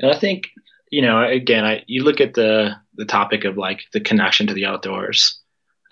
[0.01, 0.51] And I think
[0.91, 4.55] you know, again, I, you look at the the topic of like the connection to
[4.55, 5.41] the outdoors,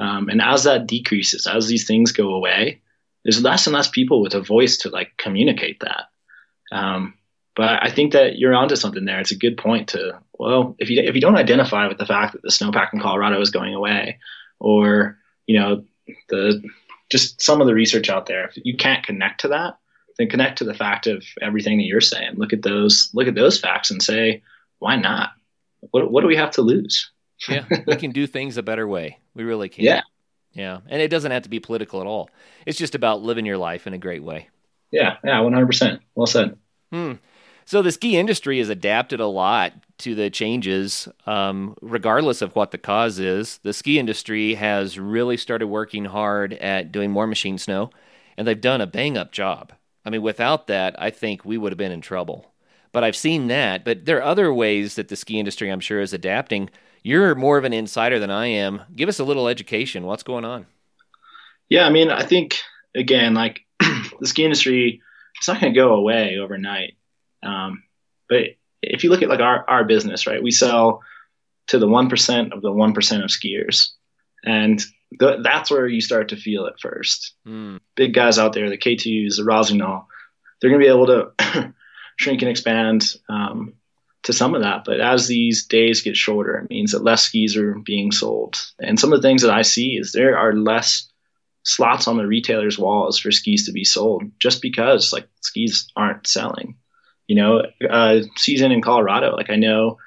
[0.02, 2.80] um, and as that decreases, as these things go away,
[3.24, 6.06] there's less and less people with a voice to like communicate that.
[6.72, 7.14] Um,
[7.54, 9.20] but I think that you're onto something there.
[9.20, 12.32] It's a good point to well, if you if you don't identify with the fact
[12.32, 14.18] that the snowpack in Colorado is going away,
[14.58, 15.84] or you know
[16.28, 16.68] the
[17.08, 19.78] just some of the research out there, if you can't connect to that,
[20.18, 22.32] then connect to the fact of everything that you're saying.
[22.34, 24.42] Look at those look at those facts and say,
[24.80, 25.30] why not?
[25.92, 27.12] What what do we have to lose?
[27.48, 29.18] Yeah, we can do things a better way.
[29.34, 29.84] We really can.
[29.84, 30.02] Yeah.
[30.52, 30.80] Yeah.
[30.88, 32.30] And it doesn't have to be political at all.
[32.66, 34.48] It's just about living your life in a great way.
[34.90, 35.16] Yeah.
[35.24, 35.38] Yeah.
[35.40, 36.00] 100%.
[36.14, 36.56] Well said.
[36.92, 37.14] Hmm.
[37.64, 42.72] So the ski industry has adapted a lot to the changes, um, regardless of what
[42.72, 43.58] the cause is.
[43.62, 47.90] The ski industry has really started working hard at doing more machine snow,
[48.36, 49.72] and they've done a bang up job.
[50.04, 52.52] I mean, without that, I think we would have been in trouble.
[52.90, 53.84] But I've seen that.
[53.84, 56.68] But there are other ways that the ski industry, I'm sure, is adapting.
[57.02, 58.82] You're more of an insider than I am.
[58.94, 60.04] Give us a little education.
[60.04, 60.66] What's going on?
[61.68, 62.60] Yeah, I mean, I think
[62.94, 65.02] again, like the ski industry,
[65.36, 66.96] it's not going to go away overnight.
[67.42, 67.82] Um,
[68.28, 71.02] but if you look at like our, our business, right, we sell
[71.68, 73.90] to the 1% of the 1% of skiers.
[74.44, 74.80] And
[75.18, 77.34] th- that's where you start to feel it first.
[77.46, 77.80] Mm.
[77.94, 80.06] Big guys out there, the K2s, the Rossignol,
[80.60, 81.72] they're going to be able to
[82.18, 83.74] shrink and expand um,
[84.24, 84.84] to some of that.
[84.84, 88.60] But as these days get shorter, it means that less skis are being sold.
[88.78, 91.08] And some of the things that I see is there are less
[91.64, 96.26] slots on the retailers' walls for skis to be sold just because like skis aren't
[96.26, 96.76] selling.
[97.28, 99.98] You know, uh, season in Colorado, like I know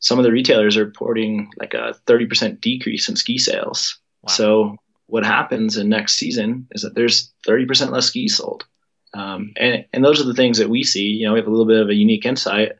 [0.00, 3.98] some of the retailers are reporting like a 30% decrease in ski sales.
[4.22, 4.32] Wow.
[4.32, 8.64] So what happens in next season is that there's 30% less skis sold.
[9.12, 11.04] Um, and, and those are the things that we see.
[11.04, 12.72] You know, we have a little bit of a unique insight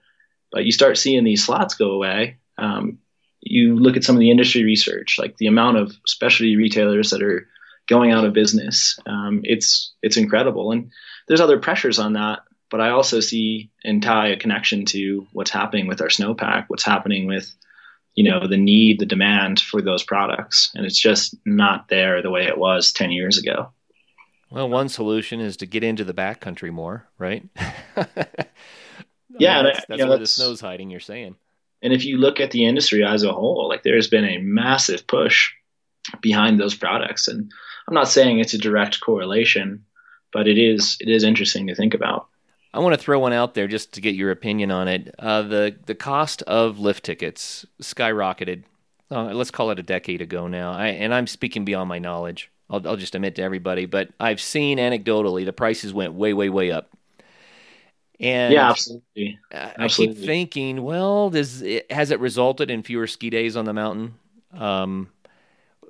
[0.54, 2.38] but you start seeing these slots go away.
[2.58, 2.98] Um,
[3.40, 7.22] you look at some of the industry research, like the amount of specialty retailers that
[7.22, 7.48] are
[7.88, 8.96] going out of business.
[9.04, 10.92] Um, it's it's incredible, and
[11.26, 12.42] there's other pressures on that.
[12.70, 16.84] But I also see and tie a connection to what's happening with our snowpack, what's
[16.84, 17.52] happening with
[18.14, 22.30] you know the need, the demand for those products, and it's just not there the
[22.30, 23.72] way it was ten years ago.
[24.50, 27.44] Well, one solution is to get into the backcountry more, right?
[29.38, 30.90] yeah, mean, that's, that's where the snow's hiding.
[30.90, 31.36] You're saying.
[31.82, 35.06] And if you look at the industry as a whole, like there's been a massive
[35.06, 35.52] push
[36.20, 37.50] behind those products, and
[37.86, 39.84] I'm not saying it's a direct correlation,
[40.32, 42.28] but it is it is interesting to think about.
[42.72, 45.14] I want to throw one out there just to get your opinion on it.
[45.18, 48.64] Uh, the the cost of lift tickets skyrocketed.
[49.10, 50.72] Uh, let's call it a decade ago now.
[50.72, 52.50] I, and I'm speaking beyond my knowledge.
[52.70, 56.48] I'll, I'll just admit to everybody, but I've seen anecdotally the prices went way, way,
[56.48, 56.90] way up.
[58.20, 59.38] And yeah, absolutely.
[59.52, 63.72] I keep thinking, well, does it, has it resulted in fewer ski days on the
[63.72, 64.14] mountain?
[64.52, 65.10] Um,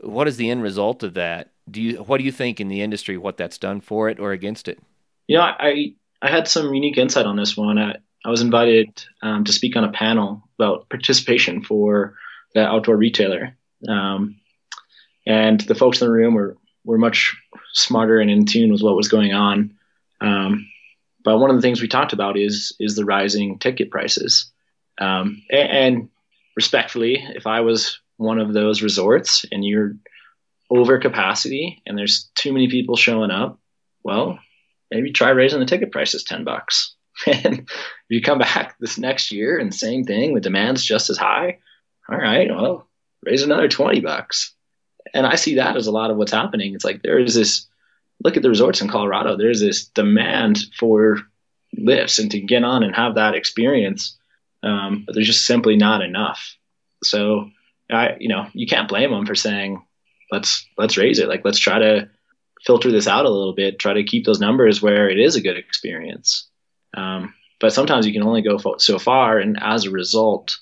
[0.01, 1.51] what is the end result of that?
[1.71, 4.33] Do you what do you think in the industry what that's done for it or
[4.33, 4.79] against it?
[5.27, 7.79] You know, I I had some unique insight on this one.
[7.79, 12.15] I, I was invited um, to speak on a panel about participation for
[12.55, 13.57] the outdoor retailer.
[13.87, 14.37] Um,
[15.27, 17.37] and the folks in the room were, were much
[17.73, 19.75] smarter and in tune with what was going on.
[20.21, 20.67] Um,
[21.25, 24.53] but one of the things we talked about is is the rising ticket prices.
[24.99, 26.09] Um, and, and,
[26.55, 29.97] respectfully, if I was one of those resorts and you're
[30.71, 33.59] over capacity and there's too many people showing up,
[34.05, 34.39] well,
[34.91, 36.95] maybe try raising the ticket prices 10 bucks.
[37.27, 41.17] and if you come back this next year and same thing, the demand's just as
[41.17, 41.59] high.
[42.09, 42.89] All right, well,
[43.25, 44.55] raise another 20 bucks.
[45.13, 46.75] And I see that as a lot of what's happening.
[46.75, 47.67] It's like there is this
[48.23, 51.19] look at the resorts in Colorado, there's this demand for
[51.77, 54.17] lifts and to get on and have that experience.
[54.63, 56.57] Um, but there's just simply not enough.
[57.03, 57.51] So
[57.91, 59.85] I, you know, you can't blame them for saying,
[60.31, 61.29] let's, let's raise it.
[61.29, 62.09] Like, let's try to
[62.65, 65.43] filter this out a little bit, try to keep those numbers where it is a
[65.43, 66.49] good experience.
[66.97, 69.39] Um, but sometimes you can only go so far.
[69.39, 70.57] And as a result,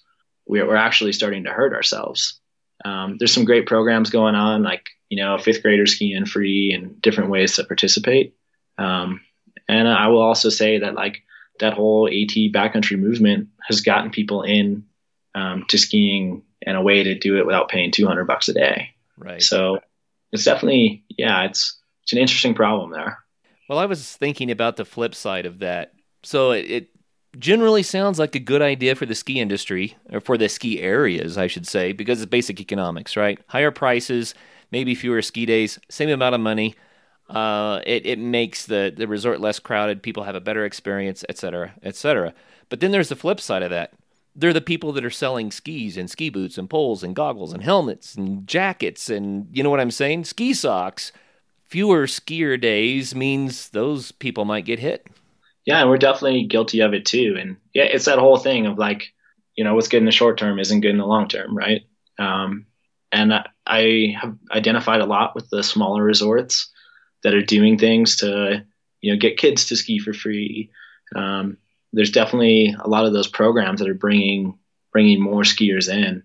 [0.47, 2.41] we're, we're actually starting to hurt ourselves.
[2.85, 6.99] Um, there's some great programs going on, like, you know, fifth graders skiing free and
[7.03, 8.35] different ways to participate.
[8.79, 9.21] Um,
[9.69, 11.23] and I will also say that like
[11.61, 14.87] that whole AT backcountry movement has gotten people in
[15.35, 18.95] um, to skiing and a way to do it without paying 200 bucks a day.
[19.19, 19.43] Right.
[19.43, 19.81] So
[20.33, 23.19] it's definitely, yeah, it's, it's an interesting problem there.
[23.69, 25.93] Well, I was thinking about the flip side of that.
[26.23, 26.89] So it, it
[27.39, 31.37] generally sounds like a good idea for the ski industry, or for the ski areas,
[31.37, 33.39] I should say, because it's basic economics, right?
[33.49, 34.35] Higher prices,
[34.73, 36.75] maybe fewer ski days, same amount of money.
[37.29, 41.39] Uh, it, it makes the, the resort less crowded, people have a better experience, et
[41.39, 42.35] cetera, et cetera.
[42.69, 43.93] But then there's the flip side of that.
[44.35, 47.63] They're the people that are selling skis and ski boots and poles and goggles and
[47.63, 50.25] helmets and jackets and you know what I'm saying?
[50.25, 51.13] Ski socks.
[51.65, 55.07] Fewer skier days means those people might get hit.
[55.65, 57.37] Yeah, and we're definitely guilty of it too.
[57.39, 59.13] And yeah, it's that whole thing of like,
[59.55, 61.83] you know, what's good in the short term isn't good in the long term, right?
[62.19, 62.67] Um,
[63.13, 66.71] and I, I have identified a lot with the smaller resorts
[67.23, 68.65] that are doing things to,
[69.01, 70.71] you know, get kids to ski for free.
[71.15, 71.59] Um,
[71.93, 74.59] there's definitely a lot of those programs that are bringing
[74.93, 76.23] bringing more skiers in.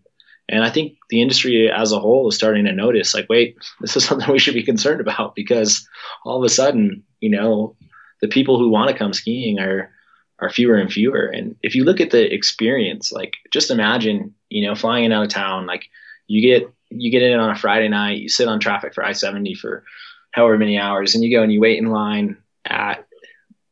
[0.49, 3.95] And I think the industry as a whole is starting to notice, like, wait, this
[3.95, 5.87] is something we should be concerned about because
[6.25, 7.75] all of a sudden, you know,
[8.21, 9.91] the people who want to come skiing are
[10.39, 11.25] are fewer and fewer.
[11.25, 15.23] And if you look at the experience, like just imagine, you know, flying in out
[15.23, 15.85] of town, like
[16.27, 19.13] you get you get in on a Friday night, you sit on traffic for I
[19.13, 19.83] seventy for
[20.31, 23.05] however many hours, and you go and you wait in line at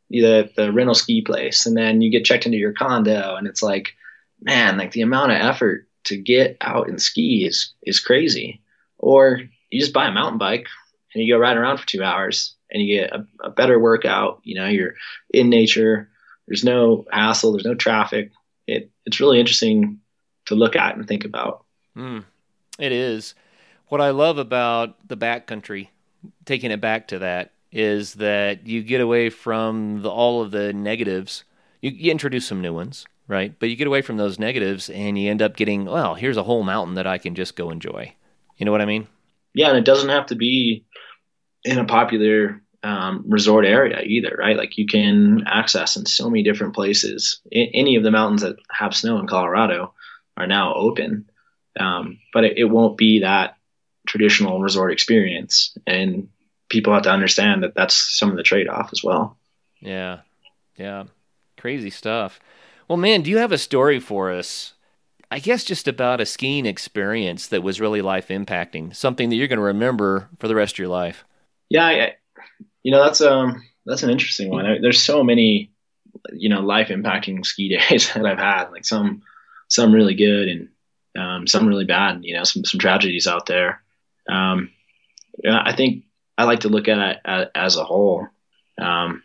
[0.10, 3.64] the the rental ski place, and then you get checked into your condo, and it's
[3.64, 3.94] like,
[4.42, 8.62] man, like the amount of effort to get out and ski is is crazy.
[8.98, 10.68] Or you just buy a mountain bike
[11.14, 14.40] and you go ride around for two hours and you get a, a better workout.
[14.44, 14.96] You know, you're
[15.32, 16.10] in nature.
[16.48, 17.52] There's no hassle.
[17.52, 18.32] There's no traffic.
[18.68, 20.00] It it's really interesting
[20.46, 21.66] to look at and think about.
[21.98, 22.24] Mm,
[22.80, 23.36] it is.
[23.88, 25.90] What I love about the backcountry,
[26.46, 30.74] taking it back to that, is that you get away from the, all of the
[30.74, 31.44] negatives.
[31.82, 33.54] You, you introduce some new ones, right?
[33.60, 36.16] But you get away from those negatives, and you end up getting well.
[36.16, 38.14] Here's a whole mountain that I can just go enjoy.
[38.58, 39.08] You know what I mean?
[39.54, 40.86] Yeah, and it doesn't have to be
[41.64, 44.56] in a popular um, resort area either, right?
[44.56, 47.42] Like you can access in so many different places.
[47.54, 49.94] I, any of the mountains that have snow in Colorado
[50.38, 51.30] are now open,
[51.80, 53.58] um, but it, it, won't be that
[54.08, 55.78] traditional resort experience.
[55.86, 56.30] And
[56.70, 59.38] people have to understand that that's some of the trade off as well.
[59.80, 60.20] Yeah,
[60.78, 61.06] yeah,
[61.58, 62.40] crazy stuff.
[62.88, 64.74] Well, man, do you have a story for us?
[65.32, 69.48] I guess just about a skiing experience that was really life impacting, something that you're
[69.48, 71.26] going to remember for the rest of your life.
[71.70, 72.16] Yeah, I,
[72.84, 74.82] you know that's um that's an interesting one.
[74.82, 75.72] There's so many
[76.34, 78.72] you know life impacting ski days that I've had.
[78.72, 79.24] Like some
[79.68, 80.70] some really good and
[81.18, 82.20] um, some really bad.
[82.24, 83.82] You know, some some tragedies out there.
[84.30, 84.72] Um,
[85.50, 86.06] I think
[86.38, 88.28] I like to look at it as a whole
[88.80, 89.24] um,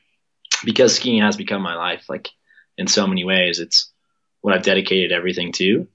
[0.64, 2.04] because skiing has become my life.
[2.08, 2.28] Like
[2.78, 3.90] in so many ways, it's
[4.40, 5.86] what I've dedicated everything to.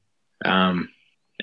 [0.44, 0.90] Um,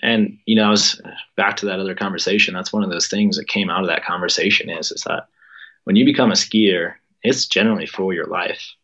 [0.03, 1.00] and you know, I was
[1.36, 2.55] back to that other conversation.
[2.55, 5.28] That's one of those things that came out of that conversation is is that
[5.84, 8.74] when you become a skier, it's generally for your life.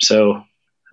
[0.00, 0.42] So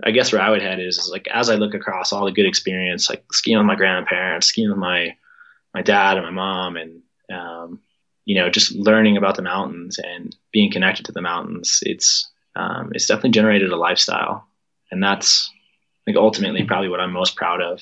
[0.04, 2.32] I guess where I would head is, is like as I look across all the
[2.32, 5.16] good experience, like skiing with my grandparents, skiing with my
[5.74, 7.80] my dad and my mom, and um,
[8.26, 11.80] you know, just learning about the mountains and being connected to the mountains.
[11.86, 14.48] It's um, it's definitely generated a lifestyle,
[14.91, 15.50] and that's
[16.08, 17.82] like ultimately probably what I'm most proud of,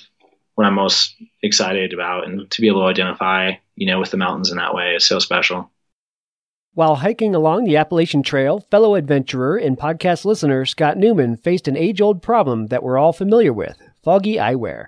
[0.56, 4.18] what I'm most excited about, and to be able to identify, you know, with the
[4.18, 5.70] mountains in that way is so special.
[6.76, 11.78] While hiking along the Appalachian Trail, fellow adventurer and podcast listener Scott Newman faced an
[11.78, 14.88] age old problem that we're all familiar with foggy eyewear.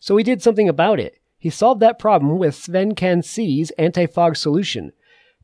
[0.00, 1.20] So he did something about it.
[1.38, 3.38] He solved that problem with Sven Can's
[3.78, 4.90] anti fog solution.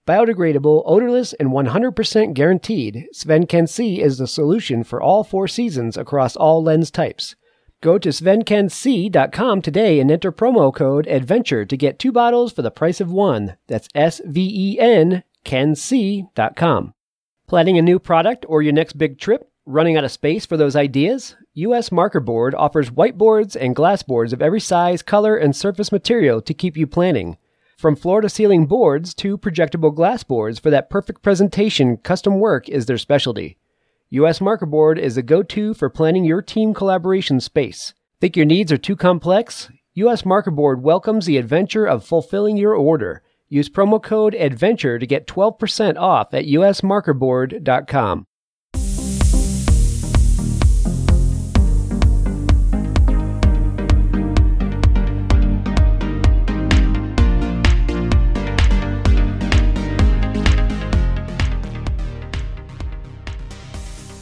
[0.08, 6.34] Biodegradable, odorless, and 100% guaranteed, Sven Can is the solution for all four seasons across
[6.34, 7.36] all lens types.
[7.80, 12.72] Go to svencan.com today and enter promo code ADVENTURE to get two bottles for the
[12.72, 13.56] price of one.
[13.68, 16.92] That's S V E N kenc.com.
[17.46, 19.48] Planning a new product or your next big trip?
[19.64, 21.36] Running out of space for those ideas?
[21.54, 26.42] US Marker Board offers whiteboards and glass boards of every size, color, and surface material
[26.42, 27.38] to keep you planning.
[27.78, 32.68] From floor to ceiling boards to projectable glass boards for that perfect presentation, custom work
[32.68, 33.58] is their specialty.
[34.10, 37.92] US Marker Board is the go to for planning your team collaboration space.
[38.20, 39.70] Think your needs are too complex?
[39.94, 43.22] US Marker Board welcomes the adventure of fulfilling your order.
[43.48, 48.26] Use promo code ADVENTURE to get 12% off at usmarkerboard.com.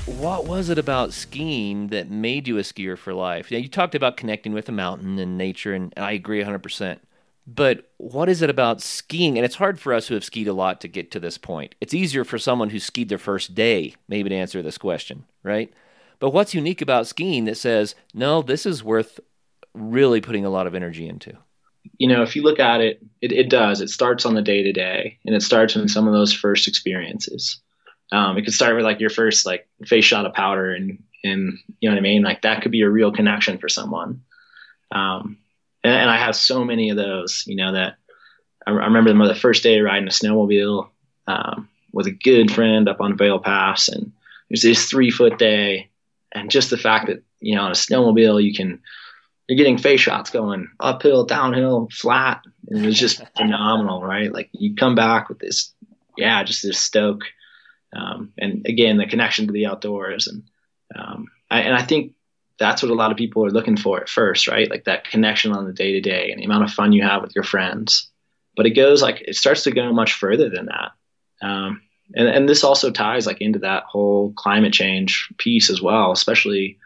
[0.07, 3.51] What was it about skiing that made you a skier for life?
[3.51, 6.99] Now, you talked about connecting with the mountain and nature, and I agree 100%.
[7.47, 9.37] But what is it about skiing?
[9.37, 11.75] And it's hard for us who have skied a lot to get to this point.
[11.81, 15.73] It's easier for someone who skied their first day, maybe, to answer this question, right?
[16.21, 19.21] But what's unique about skiing that says, no, this is worth
[19.75, 21.37] really putting a lot of energy into?
[21.99, 23.83] You know, if you look at it, it, it does.
[23.83, 26.67] It starts on the day to day, and it starts in some of those first
[26.67, 27.59] experiences.
[28.11, 31.59] Um, it could start with like your first like face shot of powder, and and
[31.81, 32.23] you know what I mean.
[32.23, 34.23] Like that could be a real connection for someone.
[34.93, 35.39] Um,
[35.85, 37.45] and, and I have so many of those.
[37.47, 37.97] You know that
[38.67, 40.89] I, I remember the first day riding a snowmobile
[41.27, 44.13] um, with a good friend up on Vail Pass, and it
[44.51, 45.91] was this three foot day,
[46.33, 48.81] and just the fact that you know on a snowmobile you can
[49.49, 54.33] you're getting face shots going uphill, downhill, flat, and it was just phenomenal, right?
[54.33, 55.73] Like you come back with this,
[56.17, 57.25] yeah, just this stoke,
[57.95, 60.43] um, and again the connection to the outdoors, and
[60.97, 62.15] um, I, and I think
[62.59, 64.71] that's what a lot of people are looking for at first, right?
[64.71, 67.23] Like that connection on the day to day and the amount of fun you have
[67.23, 68.11] with your friends.
[68.57, 70.93] But it goes like it starts to go much further than that.
[71.43, 71.83] Um,
[72.15, 76.79] and, and this also ties like into that whole climate change piece as well, especially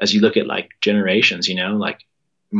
[0.00, 2.00] as you look at like generations, you know, like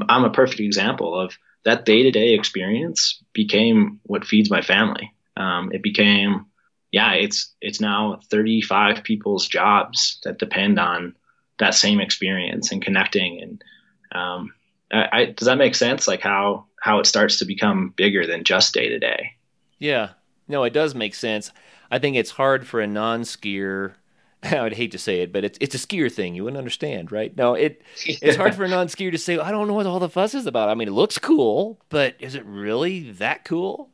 [0.09, 5.13] I'm a perfect example of that day to day experience became what feeds my family.
[5.37, 6.47] Um, it became,
[6.91, 11.15] yeah, it's, it's now 35 people's jobs that depend on
[11.59, 13.65] that same experience and connecting and
[14.13, 14.53] um,
[14.93, 18.45] I, I, does that make sense like how how it starts to become bigger than
[18.45, 19.33] just day to day
[19.79, 20.11] yeah
[20.49, 21.51] no it does make sense
[21.91, 23.95] i think it's hard for a non-skier
[24.43, 26.35] I would hate to say it, but it's it's a skier thing.
[26.35, 27.35] You wouldn't understand, right?
[27.37, 30.09] No, it it's hard for a non-skier to say, I don't know what all the
[30.09, 30.69] fuss is about.
[30.69, 33.91] I mean, it looks cool, but is it really that cool?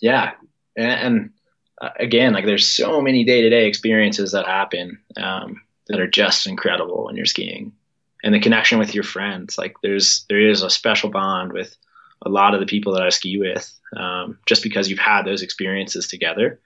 [0.00, 0.32] Yeah,
[0.76, 1.30] and, and
[1.80, 4.98] uh, again, like there's so many day-to-day experiences that happen.
[5.16, 5.60] Um,
[5.90, 7.72] that are just incredible when you're skiing.
[8.22, 11.76] And the connection with your friends like there's there is a special bond with
[12.22, 15.42] a lot of the people that i ski with um, just because you've had those
[15.42, 16.60] experiences together.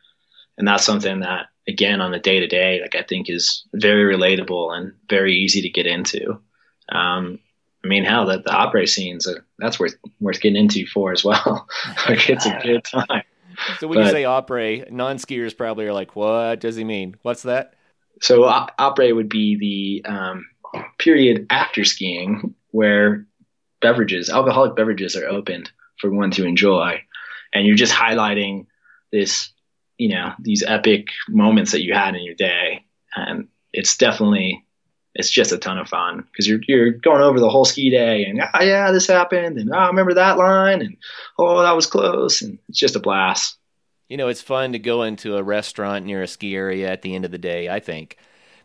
[0.59, 4.15] And that's something that again on the day to day like i think is very
[4.15, 6.39] relatable and very easy to get into.
[6.91, 7.39] Um,
[7.83, 11.25] i mean hell that the après scenes uh, that's worth worth getting into for as
[11.25, 11.67] well.
[12.09, 13.23] Like it's a good time.
[13.79, 17.15] So when but, you say après non-skiers probably are like what does he mean?
[17.23, 17.75] What's that
[18.21, 18.43] so
[18.79, 20.47] après would be the um,
[20.99, 23.27] period after skiing where
[23.81, 27.01] beverages, alcoholic beverages, are opened for one to enjoy,
[27.53, 28.67] and you're just highlighting
[29.13, 29.51] this,
[29.99, 32.85] you know, these epic moments that you had in your day,
[33.15, 34.65] and it's definitely
[35.15, 38.25] it's just a ton of fun because you're you're going over the whole ski day
[38.25, 40.83] and oh yeah this happened and oh, I remember that line?
[40.83, 40.97] and
[41.39, 43.57] oh that was close and it's just a blast.
[44.09, 47.15] You know, it's fun to go into a restaurant near a ski area at the
[47.15, 48.17] end of the day, I think.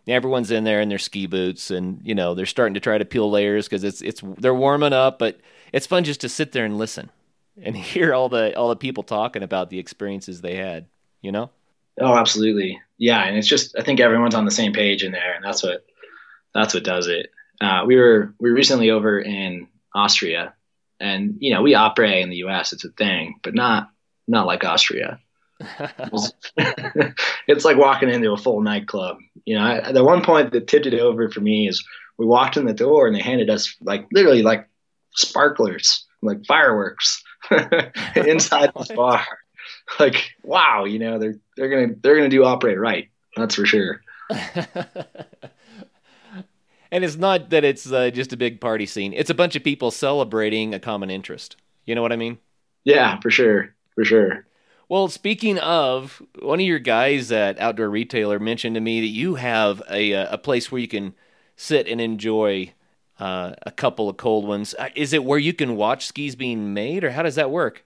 [0.08, 3.06] Everyone's in there in their ski boots and, you know, they're starting to try to
[3.06, 5.40] peel layers because it's it's they're warming up, but
[5.72, 7.12] it's fun just to sit there and listen
[7.62, 10.88] and hear all the all the people talking about the experiences they had,
[11.22, 11.52] you know?
[12.02, 12.82] Oh, absolutely.
[12.98, 15.64] Yeah, and it's just I think everyone's on the same page in there and that's
[15.64, 15.86] what
[16.54, 17.32] that's what does it.
[17.62, 20.54] Uh, we were we were recently over in Austria
[21.00, 23.90] and you know, we operate in the US, it's a thing, but not
[24.28, 25.20] not like Austria.
[27.48, 29.18] it's like walking into a full nightclub.
[29.46, 31.84] You know, I, the one point that tipped it over for me is
[32.18, 34.68] we walked in the door and they handed us like literally like
[35.16, 37.24] sparklers, like fireworks
[38.16, 39.26] inside the bar.
[40.00, 43.10] like, wow, you know, they're they're gonna they're gonna do après right.
[43.36, 44.02] That's for sure.
[46.92, 49.14] and it's not that it's uh, just a big party scene.
[49.14, 51.56] It's a bunch of people celebrating a common interest.
[51.86, 52.38] You know what I mean?
[52.84, 54.46] Yeah, for sure, for sure.
[54.90, 59.36] Well, speaking of, one of your guys at Outdoor Retailer mentioned to me that you
[59.36, 61.14] have a a place where you can
[61.56, 62.74] sit and enjoy
[63.20, 64.74] uh, a couple of cold ones.
[64.80, 67.86] Uh, is it where you can watch skis being made, or how does that work?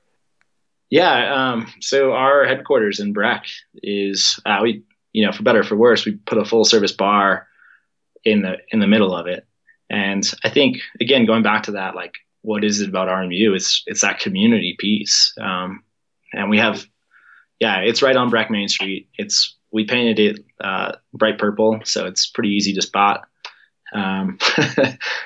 [0.89, 3.47] Yeah, um, so our headquarters in Breck
[3.81, 6.93] is uh, we, you know, for better or for worse, we put a full service
[6.93, 7.47] bar
[8.23, 9.45] in the in the middle of it,
[9.89, 13.53] and I think again going back to that, like, what is it about RMU?
[13.53, 15.83] It's it's that community piece, um,
[16.31, 16.85] and we have
[17.59, 19.09] yeah, it's right on Breck Main Street.
[19.17, 23.27] It's we painted it uh, bright purple, so it's pretty easy to spot.
[23.93, 24.37] Um,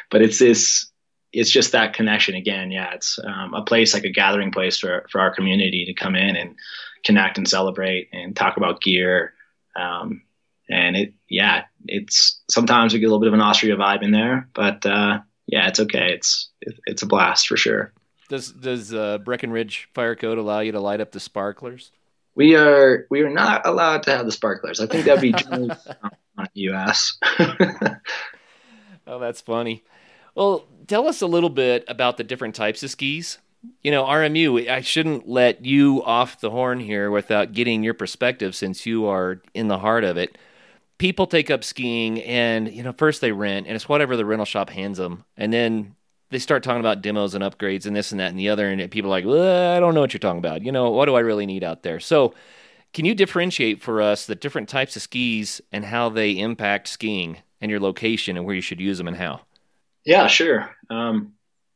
[0.09, 0.87] but it's this,
[1.33, 2.71] it's just that connection again.
[2.71, 6.15] Yeah, it's um, a place like a gathering place for for our community to come
[6.15, 6.55] in and
[7.03, 9.33] connect and celebrate and talk about gear.
[9.75, 10.23] Um,
[10.69, 14.11] and it, yeah, it's sometimes we get a little bit of an Austria vibe in
[14.11, 16.13] there, but uh, yeah, it's okay.
[16.13, 17.93] It's it, it's a blast for sure.
[18.29, 21.91] Does does uh, Breckenridge Fire Code allow you to light up the sparklers?
[22.37, 24.79] We are we are not allowed to have the sparklers.
[24.79, 25.33] I think that'd be
[26.37, 27.17] on US.
[29.07, 29.83] oh, that's funny.
[30.35, 33.39] Well, tell us a little bit about the different types of skis.
[33.81, 38.55] You know, RMU, I shouldn't let you off the horn here without getting your perspective
[38.55, 40.37] since you are in the heart of it.
[40.99, 44.45] People take up skiing and, you know, first they rent and it's whatever the rental
[44.45, 45.25] shop hands them.
[45.37, 45.95] And then
[46.29, 48.91] they start talking about demos and upgrades and this and that and the other, and
[48.91, 50.63] people are like, well, I don't know what you're talking about.
[50.63, 51.99] You know, what do I really need out there?
[51.99, 52.33] So,
[52.93, 57.37] can you differentiate for us the different types of skis and how they impact skiing
[57.61, 59.41] and your location and where you should use them and how?
[60.05, 60.73] Yeah, sure.
[60.89, 61.33] Um,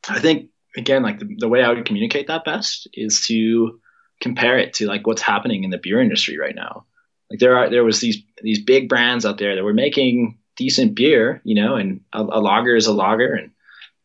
[0.08, 3.80] I think again, like the, the way I would communicate that best is to
[4.20, 6.84] compare it to like what's happening in the beer industry right now.
[7.30, 10.94] Like there are there was these these big brands out there that were making decent
[10.94, 13.50] beer, you know, and a, a lager is a lager, and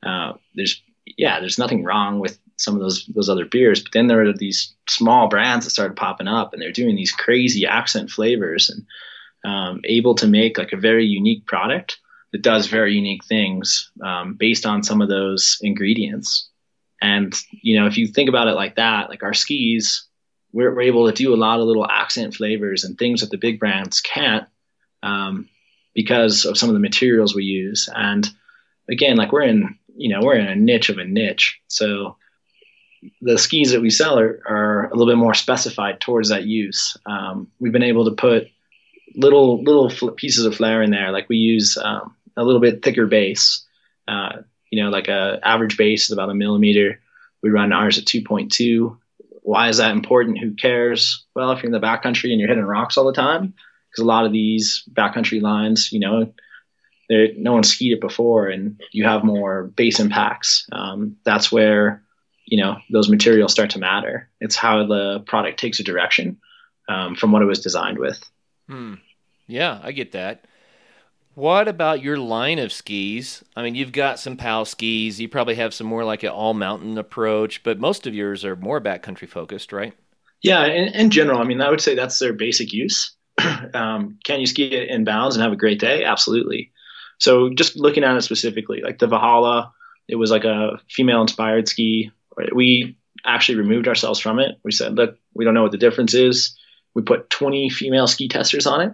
[0.06, 0.82] uh, there's
[1.18, 4.34] yeah, there's nothing wrong with some of those those other beers, but then there are
[4.34, 8.86] these small brands that started popping up, and they're doing these crazy accent flavors and
[9.52, 12.00] um, able to make like a very unique product
[12.32, 16.50] that does very unique things um, based on some of those ingredients.
[17.02, 20.08] And you know, if you think about it like that, like our skis,
[20.52, 23.38] we're, we're able to do a lot of little accent flavors and things that the
[23.38, 24.48] big brands can't
[25.04, 25.48] um,
[25.94, 27.88] because of some of the materials we use.
[27.94, 28.28] And
[28.90, 31.60] again, like we're in you know, we're in a niche of a niche.
[31.68, 32.16] So
[33.22, 36.98] the skis that we sell are, are a little bit more specified towards that use.
[37.06, 38.48] Um, we've been able to put
[39.16, 41.12] little little pieces of flair in there.
[41.12, 43.66] Like we use um, a little bit thicker base.
[44.08, 44.42] Uh,
[44.72, 47.00] you know, like a average base is about a millimeter.
[47.42, 48.98] We run ours at 2.2.
[49.44, 50.40] Why is that important?
[50.40, 51.26] Who cares?
[51.36, 53.54] Well, if you're in the backcountry and you're hitting rocks all the time,
[53.90, 56.34] because a lot of these backcountry lines, you know,
[57.10, 60.68] there, no one's skied it before, and you have more base impacts.
[60.72, 62.04] Um, that's where
[62.46, 64.30] you know those materials start to matter.
[64.40, 66.38] It's how the product takes a direction
[66.90, 68.24] um, from what it was designed with.
[68.68, 68.96] Hmm.
[69.48, 70.46] Yeah, I get that.
[71.36, 73.44] What about your line of skis?
[73.56, 75.22] I mean, you've got some POW skis.
[75.22, 78.56] You probably have some more like an all mountain approach, but most of yours are
[78.56, 79.94] more backcountry focused, right?
[80.42, 83.16] Yeah, in, in general, I mean, I would say that's their basic use.
[83.76, 86.04] um, can you ski it in bounds and have a great day?
[86.04, 86.72] Absolutely.
[87.20, 89.74] So just looking at it specifically, like the Valhalla,
[90.08, 92.12] it was like a female inspired ski.
[92.54, 94.58] We actually removed ourselves from it.
[94.64, 96.58] We said, look, we don't know what the difference is.
[96.94, 98.94] We put 20 female ski testers on it.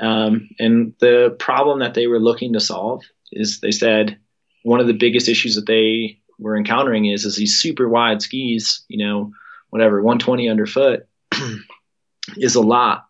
[0.00, 4.18] Um, and the problem that they were looking to solve is they said
[4.62, 8.84] one of the biggest issues that they were encountering is, is these super wide skis,
[8.88, 9.32] you know,
[9.70, 11.06] whatever, 120 underfoot
[12.36, 13.06] is a lot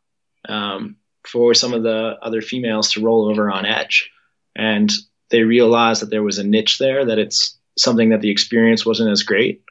[0.48, 0.96] um,
[1.26, 4.10] for some of the other females to roll over on edge
[4.56, 4.90] and
[5.30, 9.10] they realized that there was a niche there that it's something that the experience wasn't
[9.10, 9.62] as great.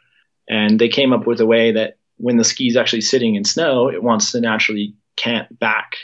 [0.50, 3.46] And they came up with a way that when the ski is actually sitting in
[3.46, 5.96] snow it wants to naturally cant back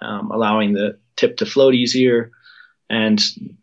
[0.00, 2.30] um, allowing the tip to float easier
[2.88, 3.20] and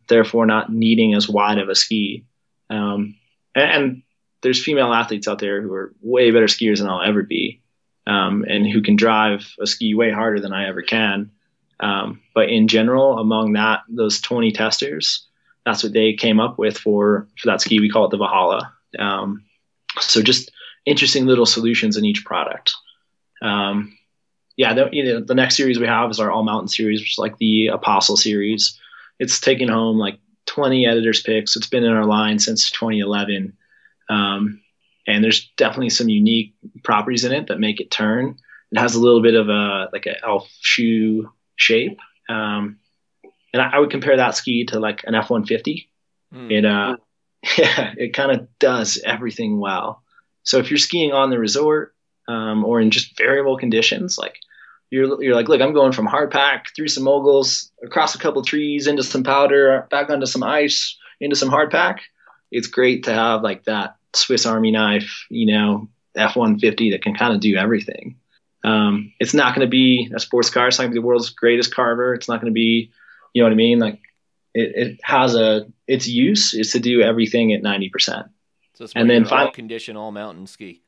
[0.07, 2.25] therefore not needing as wide of a ski.
[2.69, 3.15] Um,
[3.55, 4.03] and, and,
[4.43, 7.59] there's female athletes out there who are way better skiers than I'll ever be
[8.05, 11.31] um, and who can drive a ski way harder than I ever can
[11.79, 15.27] um, but in general, among that those 20 testers,
[15.65, 17.79] that's what they came up with for for that ski.
[17.79, 18.73] We call it the Valhalla.
[18.97, 19.43] Um,
[19.99, 20.51] so just
[20.85, 22.73] interesting little solutions in each product.
[23.41, 23.97] Um,
[24.55, 27.13] yeah, the, you know, the next series we have is our all mountain series, which
[27.13, 28.79] is like the Apostle series.
[29.19, 31.55] It's taken home like 20 editors picks.
[31.55, 33.55] It's been in our line since 2011.
[34.09, 34.61] Um,
[35.05, 38.37] and there's definitely some unique properties in it that make it turn.
[38.71, 41.99] it has a little bit of a like a elf shoe shape.
[42.29, 42.77] Um,
[43.53, 45.89] and I, I, would compare that ski to like an F one fifty.
[46.31, 46.51] Hmm.
[46.51, 46.97] It uh,
[47.57, 50.01] yeah, it kind of does everything well.
[50.43, 51.93] So if you're skiing on the resort
[52.27, 54.37] um, or in just variable conditions, like
[54.89, 58.41] you're you're like, look, I'm going from hard pack through some moguls, across a couple
[58.43, 62.01] trees, into some powder, back onto some ice, into some hard pack.
[62.51, 67.33] It's great to have like that Swiss Army knife, you know, F-150 that can kind
[67.33, 68.15] of do everything.
[68.67, 70.67] Um, it's not going to be a sports car.
[70.67, 72.13] It's not going to be the world's greatest carver.
[72.13, 72.91] It's not going to be,
[73.33, 73.79] you know what I mean?
[73.79, 74.01] Like
[74.53, 78.27] it, it has a its use is to do everything at ninety percent.
[78.73, 80.81] So and then final condition all mountain ski.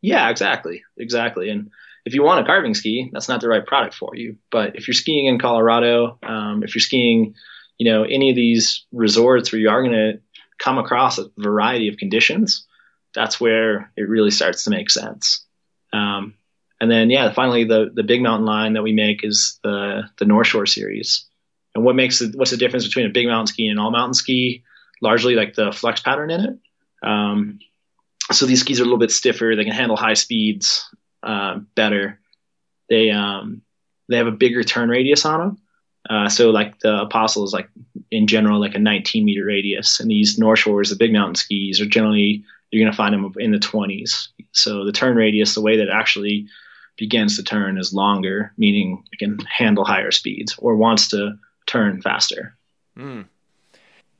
[0.00, 1.50] Yeah, exactly, exactly.
[1.50, 1.70] And
[2.04, 4.38] if you want a carving ski, that's not the right product for you.
[4.50, 7.34] But if you're skiing in Colorado, um, if you're skiing,
[7.78, 10.20] you know, any of these resorts where you are going to
[10.58, 12.66] come across a variety of conditions,
[13.14, 15.44] that's where it really starts to make sense.
[15.92, 16.34] Um,
[16.80, 20.24] and then, yeah, finally, the the big mountain line that we make is the the
[20.24, 21.24] North Shore series.
[21.74, 23.90] And what makes it, what's the difference between a big mountain ski and an all
[23.90, 24.64] mountain ski?
[25.00, 26.58] Largely like the flex pattern in it.
[27.08, 27.60] Um,
[28.32, 29.54] so these skis are a little bit stiffer.
[29.56, 30.88] They can handle high speeds
[31.22, 32.20] uh, better.
[32.88, 33.62] They um,
[34.08, 35.58] they have a bigger turn radius on them.
[36.08, 37.68] Uh, so like the Apostle is like
[38.10, 41.80] in general like a 19 meter radius, and these North Shores, the big mountain skis,
[41.80, 44.28] are generally you're going to find them in the 20s.
[44.52, 46.46] So the turn radius, the way that actually
[46.98, 52.02] begins to turn, is longer, meaning it can handle higher speeds or wants to turn
[52.02, 52.56] faster.
[52.96, 53.26] Mm.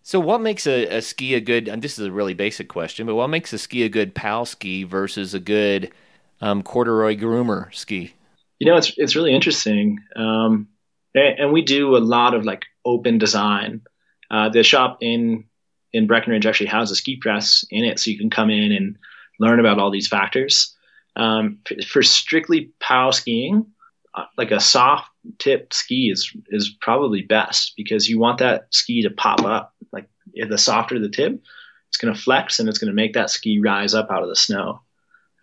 [0.03, 1.69] So, what makes a, a, ski a good?
[1.69, 4.45] And this is a really basic question, but what makes a ski a good POW
[4.45, 5.93] ski versus a good
[6.41, 8.15] um, corduroy groomer ski?
[8.59, 10.69] You know, it's it's really interesting, um,
[11.15, 13.83] and, and, we do a lot of like open design.
[14.31, 15.45] Uh, the shop in
[15.93, 18.97] in Breckenridge actually has a ski press in it, so you can come in and
[19.39, 20.75] learn about all these factors.
[21.17, 23.67] Um, for strictly POW skiing,
[24.15, 29.03] uh, like a soft tip ski is is probably best because you want that ski
[29.03, 29.75] to pop up.
[29.93, 31.43] Like the softer the tip,
[31.89, 34.29] it's going to flex and it's going to make that ski rise up out of
[34.29, 34.81] the snow.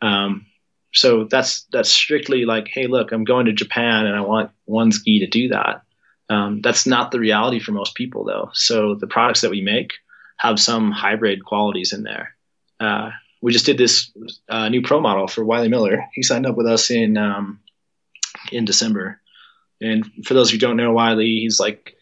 [0.01, 0.45] Um,
[0.93, 4.91] so that's that's strictly like, hey, look, I'm going to Japan and I want one
[4.91, 5.81] ski to do that.
[6.29, 8.49] Um, that's not the reality for most people, though.
[8.53, 9.91] So the products that we make
[10.37, 12.35] have some hybrid qualities in there.
[12.79, 13.11] Uh,
[13.45, 14.11] we just did this
[14.49, 16.03] uh, new pro model for Wiley Miller.
[16.13, 17.59] He signed up with us in um,
[18.51, 19.21] in December.
[19.79, 21.95] And for those who don't know Wiley, he's like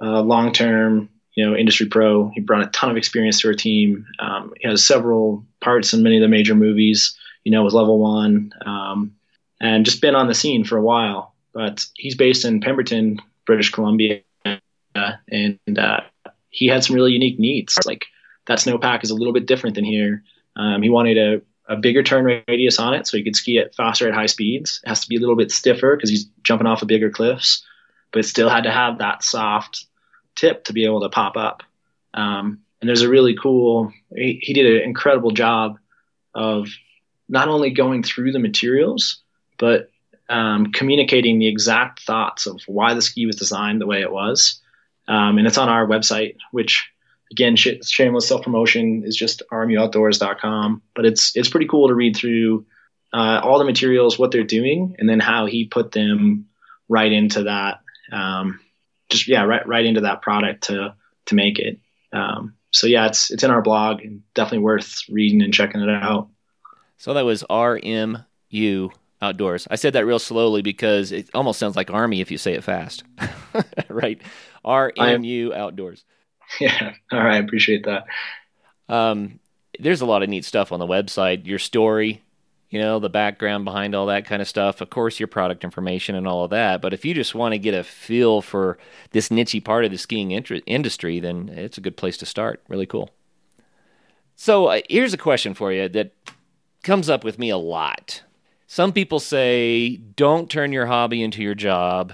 [0.00, 2.28] a long term, you know, industry pro.
[2.28, 4.06] He brought a ton of experience to our team.
[4.20, 7.18] Um, he has several parts in many of the major movies.
[7.42, 9.16] You know, with Level One, um,
[9.60, 11.34] and just been on the scene for a while.
[11.52, 16.02] But he's based in Pemberton, British Columbia, uh, and uh,
[16.50, 17.76] he had some really unique needs.
[17.84, 18.04] Like
[18.46, 20.22] that snowpack is a little bit different than here.
[20.56, 23.74] Um, he wanted a, a bigger turn radius on it so he could ski it
[23.74, 24.80] faster at high speeds.
[24.84, 27.64] It has to be a little bit stiffer because he's jumping off of bigger cliffs,
[28.12, 29.86] but it still had to have that soft
[30.36, 31.62] tip to be able to pop up.
[32.12, 35.78] Um, and there's a really cool, he, he did an incredible job
[36.34, 36.68] of
[37.28, 39.22] not only going through the materials,
[39.58, 39.90] but
[40.28, 44.60] um, communicating the exact thoughts of why the ski was designed the way it was
[45.08, 46.90] um, and it's on our website, which
[47.30, 50.82] again, sh- shameless self promotion is just rmuoutdoors.com.
[50.94, 52.66] But it's it's pretty cool to read through
[53.12, 56.46] uh, all the materials, what they're doing, and then how he put them
[56.88, 57.80] right into that.
[58.12, 58.60] Um,
[59.10, 60.94] just yeah, right right into that product to
[61.26, 61.78] to make it.
[62.12, 65.90] Um, so yeah, it's it's in our blog and definitely worth reading and checking it
[65.90, 66.28] out.
[66.98, 69.66] So that was RMU outdoors.
[69.70, 72.64] I said that real slowly because it almost sounds like army if you say it
[72.64, 73.04] fast.
[73.88, 74.20] right?
[74.64, 76.04] RMU Outdoors.
[76.60, 76.92] Yeah.
[77.10, 77.34] All right.
[77.34, 78.06] I appreciate that.
[78.88, 79.40] Um,
[79.78, 81.46] there's a lot of neat stuff on the website.
[81.46, 82.22] Your story,
[82.70, 84.80] you know, the background behind all that kind of stuff.
[84.80, 86.80] Of course, your product information and all of that.
[86.80, 88.78] But if you just want to get a feel for
[89.10, 92.62] this niche part of the skiing industry, then it's a good place to start.
[92.68, 93.10] Really cool.
[94.36, 96.12] So uh, here's a question for you that
[96.82, 98.22] comes up with me a lot.
[98.66, 102.12] Some people say, don't turn your hobby into your job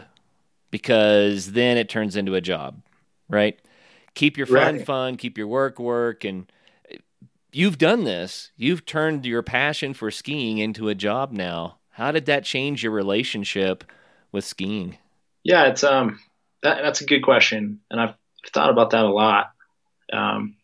[0.71, 2.83] because then it turns into a job,
[3.29, 3.59] right?
[4.21, 4.85] Keep your fun right.
[4.85, 6.25] fun, keep your work work.
[6.25, 6.53] And
[7.53, 8.51] you've done this.
[8.55, 11.79] You've turned your passion for skiing into a job now.
[11.93, 13.83] How did that change your relationship
[14.31, 14.99] with skiing?
[15.43, 16.21] Yeah, it's um
[16.63, 18.15] that, that's a good question, and I've
[18.53, 19.53] thought about that a lot.
[20.13, 20.57] Um,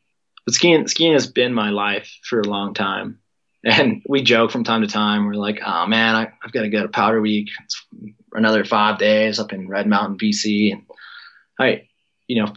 [0.44, 3.20] but skiing skiing has been my life for a long time,
[3.64, 5.24] and we joke from time to time.
[5.24, 7.48] We're like, "Oh man, I, have got to go to Powder Week.
[7.64, 7.86] It's
[8.34, 10.82] another five days up in Red Mountain, BC." And
[11.58, 11.88] I,
[12.28, 12.52] you know,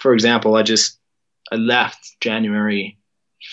[0.00, 0.98] for example, I just
[1.52, 2.98] I left January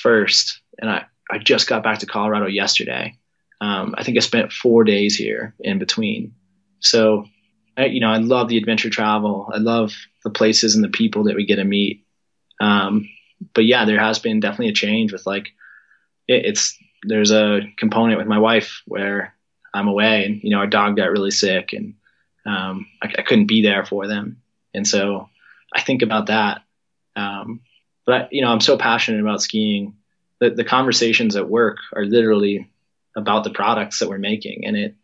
[0.02, 3.18] first, and I I just got back to Colorado yesterday.
[3.60, 6.34] Um, I think I spent four days here in between.
[6.80, 7.26] So,
[7.76, 9.50] I, you know, I love the adventure travel.
[9.54, 9.94] I love
[10.24, 12.06] the places and the people that we get to meet.
[12.62, 13.10] Um,
[13.54, 15.50] but yeah, there has been definitely a change with like,
[16.28, 19.36] it, it's, there's a component with my wife where
[19.74, 21.96] I'm away and, you know, our dog got really sick and,
[22.46, 24.42] um, I, I, couldn't be there for them.
[24.74, 25.30] And so
[25.74, 26.62] I think about that.
[27.16, 27.62] Um,
[28.06, 29.96] but you know, I'm so passionate about skiing
[30.40, 32.70] that the conversations at work are literally
[33.16, 34.96] about the products that we're making and it,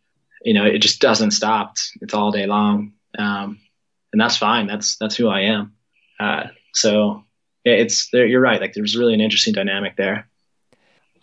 [0.43, 1.71] you know, it just doesn't stop.
[1.71, 2.93] It's, it's all day long.
[3.17, 3.59] Um,
[4.11, 4.67] and that's fine.
[4.67, 5.73] That's, that's who I am.
[6.19, 6.43] Uh,
[6.73, 7.23] so
[7.65, 8.25] it's there.
[8.25, 8.61] You're right.
[8.61, 10.27] Like there's really an interesting dynamic there.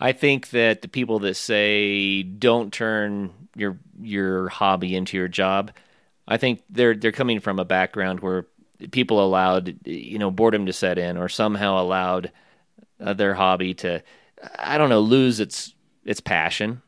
[0.01, 5.73] I think that the people that say don't turn your your hobby into your job,
[6.27, 8.47] I think they're they're coming from a background where
[8.91, 12.33] people allowed you know boredom to set in or somehow allowed
[13.01, 14.03] uh, their hobby to
[14.59, 15.75] I don't know lose its
[16.05, 16.83] its passion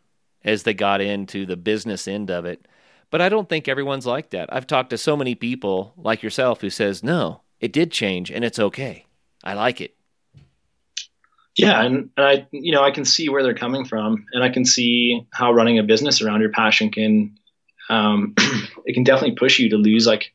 [0.45, 2.67] as they got into the business end of it.
[3.11, 4.53] But I don't think everyone's like that.
[4.53, 8.45] I've talked to so many people like yourself who says, "No, it did change and
[8.45, 9.07] it's okay.
[9.45, 9.95] I like it."
[11.57, 14.49] Yeah, and, and I you know, I can see where they're coming from and I
[14.49, 17.39] can see how running a business around your passion can
[17.91, 18.35] um
[18.87, 20.33] it can definitely push you to lose like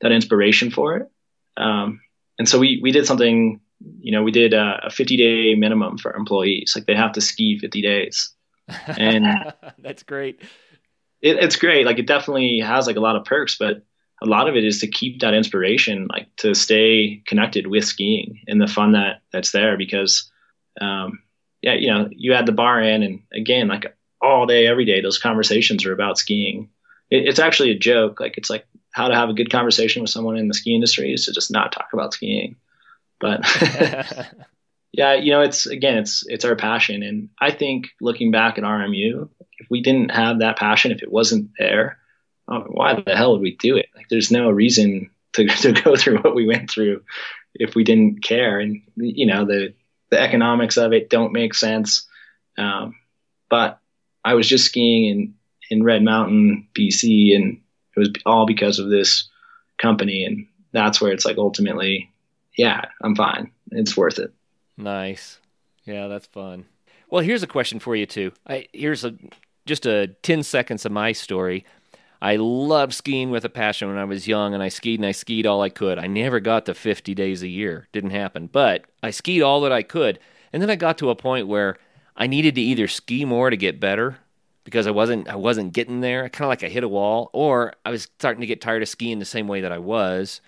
[0.00, 1.10] that inspiration for it.
[1.56, 2.00] Um
[2.38, 3.60] and so we we did something,
[4.00, 6.72] you know, we did a, a 50 day minimum for employees.
[6.74, 8.32] Like they have to ski 50 days
[8.86, 10.40] and that's great.
[11.22, 11.86] It, it's great.
[11.86, 13.82] Like it definitely has like a lot of perks, but
[14.22, 18.40] a lot of it is to keep that inspiration, like to stay connected with skiing
[18.46, 19.76] and the fun that that's there.
[19.76, 20.30] Because,
[20.80, 21.20] um,
[21.62, 25.00] yeah, you know, you add the bar in, and again, like all day, every day,
[25.00, 26.68] those conversations are about skiing.
[27.10, 28.20] It, it's actually a joke.
[28.20, 31.12] Like it's like how to have a good conversation with someone in the ski industry
[31.12, 32.56] is to just not talk about skiing.
[33.20, 33.40] But
[34.92, 38.64] yeah, you know, it's again, it's it's our passion, and I think looking back at
[38.64, 39.28] RMU,
[39.58, 41.98] if we didn't have that passion, if it wasn't there,
[42.48, 43.86] oh, why the hell would we do it?
[43.94, 47.02] Like, there's no reason to to go through what we went through
[47.54, 49.74] if we didn't care, and you know, the
[50.10, 52.06] the economics of it don't make sense.
[52.58, 52.96] Um,
[53.48, 53.78] but
[54.24, 55.34] I was just skiing in
[55.70, 57.60] in Red Mountain, BC, and
[58.00, 59.28] was all because of this
[59.78, 62.10] company, and that's where it's like ultimately,
[62.56, 63.52] yeah, I'm fine.
[63.70, 64.32] It's worth it.
[64.76, 65.38] Nice.
[65.84, 66.66] Yeah, that's fun.
[67.10, 68.32] Well, here's a question for you too.
[68.46, 69.14] I here's a
[69.66, 71.64] just a 10 seconds of my story.
[72.22, 75.12] I loved skiing with a passion when I was young, and I skied and I
[75.12, 75.98] skied all I could.
[75.98, 77.88] I never got to 50 days a year.
[77.92, 78.48] Didn't happen.
[78.50, 80.18] But I skied all that I could.
[80.52, 81.78] And then I got to a point where
[82.16, 84.18] I needed to either ski more to get better
[84.64, 86.28] because I wasn't I wasn't getting there.
[86.28, 88.88] Kind of like I hit a wall, or I was starting to get tired of
[88.88, 90.40] skiing the same way that I was,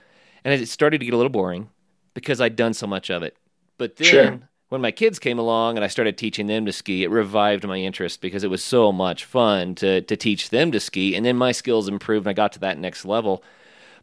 [0.45, 1.71] and it started to get a little boring
[2.15, 3.37] because I'd done so much of it.
[3.79, 4.41] But then sure.
[4.69, 7.79] when my kids came along and I started teaching them to ski, it revived my
[7.79, 11.37] interest because it was so much fun to to teach them to ski, and then
[11.37, 13.43] my skills improved and I got to that next level.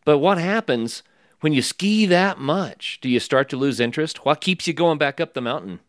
[0.06, 1.04] But what happens
[1.42, 3.00] when you ski that much?
[3.02, 4.26] Do you start to lose interest?
[4.26, 5.80] What keeps you going back up the mountain?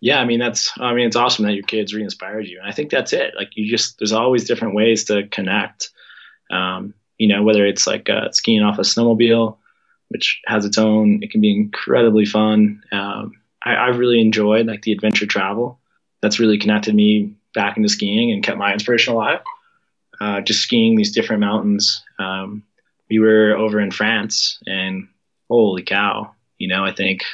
[0.00, 2.72] Yeah, I mean that's I mean it's awesome that your kids re-inspired you, and I
[2.72, 3.34] think that's it.
[3.36, 5.90] Like you just there's always different ways to connect.
[6.50, 9.58] Um, you know, whether it's like uh, skiing off a snowmobile,
[10.08, 11.22] which has its own.
[11.22, 12.82] It can be incredibly fun.
[12.92, 15.78] Um, I, I really enjoyed like the adventure travel.
[16.22, 19.40] That's really connected me back into skiing and kept my inspiration alive.
[20.20, 22.02] Uh, just skiing these different mountains.
[22.18, 22.62] Um,
[23.10, 25.08] we were over in France, and
[25.48, 26.34] holy cow!
[26.58, 27.24] You know, I think,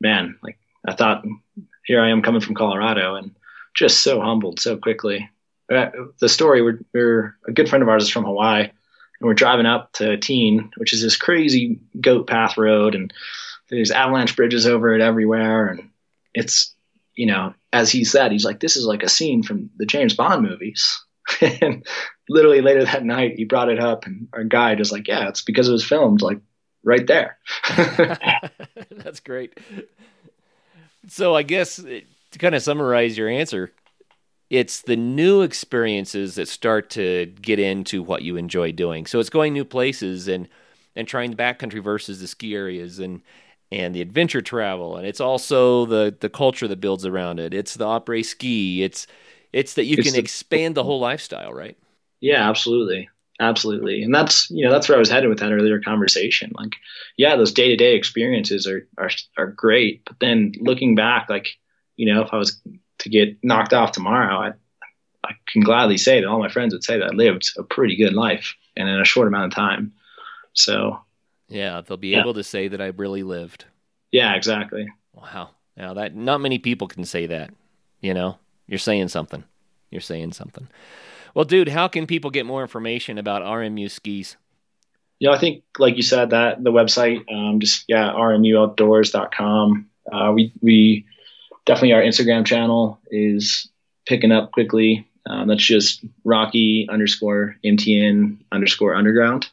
[0.00, 1.24] man, like I thought,
[1.84, 3.34] here I am coming from Colorado, and
[3.74, 5.28] just so humbled so quickly.
[5.72, 8.68] Uh, the story, we're, we're a good friend of ours is from Hawaii
[9.20, 13.12] and we're driving up to Tignes, which is this crazy goat path road, and
[13.70, 15.90] there's avalanche bridges over it everywhere, and
[16.34, 16.74] it's
[17.14, 20.14] you know, as he said, he's like, this is like a scene from the James
[20.14, 21.00] Bond movies.
[21.40, 21.86] and
[22.28, 25.42] literally later that night, he brought it up, and our guide was like, yeah, it's
[25.42, 26.40] because it was filmed like
[26.82, 27.38] right there.
[28.90, 29.58] That's great.
[31.08, 32.00] So I guess uh,
[32.30, 33.72] to kind of summarize your answer,
[34.50, 39.06] it's the new experiences that start to get into what you enjoy doing.
[39.06, 40.48] So it's going new places and
[40.96, 43.22] and trying the backcountry versus the ski areas and
[43.72, 47.54] and the adventure travel and it's also the the culture that builds around it.
[47.54, 48.82] It's the après ski.
[48.84, 49.06] It's
[49.52, 51.78] it's that you it's can the, expand the whole lifestyle, right?
[52.20, 53.08] Yeah, absolutely.
[53.40, 54.02] Absolutely.
[54.02, 56.52] And that's you know, that's where I was headed with that earlier conversation.
[56.54, 56.76] Like,
[57.16, 60.04] yeah, those day to day experiences are, are are great.
[60.04, 61.48] But then looking back, like,
[61.96, 62.60] you know, if I was
[62.98, 64.52] to get knocked off tomorrow, I,
[65.26, 67.96] I can gladly say that all my friends would say that I lived a pretty
[67.96, 69.92] good life and in a short amount of time.
[70.52, 71.00] So,
[71.48, 72.20] yeah, they'll be yeah.
[72.20, 73.64] able to say that I really lived.
[74.12, 74.88] Yeah, exactly.
[75.12, 75.50] Wow.
[75.76, 77.52] Now that not many people can say that.
[78.00, 79.42] You know, you're saying something.
[79.90, 80.68] you're saying something.
[81.34, 84.36] Well, dude, how can people get more information about RMU skis?
[85.20, 89.88] Know, I think, like you said, that the website, um, just yeah, rmuoutdoors.com.
[90.12, 91.06] Uh, we we
[91.64, 93.70] definitely our Instagram channel is
[94.06, 95.08] picking up quickly.
[95.26, 99.48] Um, that's just Rocky underscore MTN underscore underground.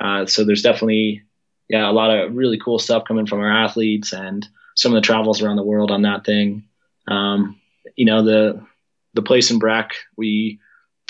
[0.00, 1.22] Uh, so there's definitely
[1.68, 5.06] yeah a lot of really cool stuff coming from our athletes and some of the
[5.06, 6.64] travels around the world on that thing.
[7.06, 7.60] Um,
[7.96, 8.64] you know the
[9.12, 10.58] the place in Breck we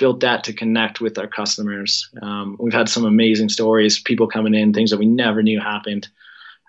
[0.00, 2.08] built that to connect with our customers.
[2.22, 6.08] Um, we've had some amazing stories, people coming in, things that we never knew happened,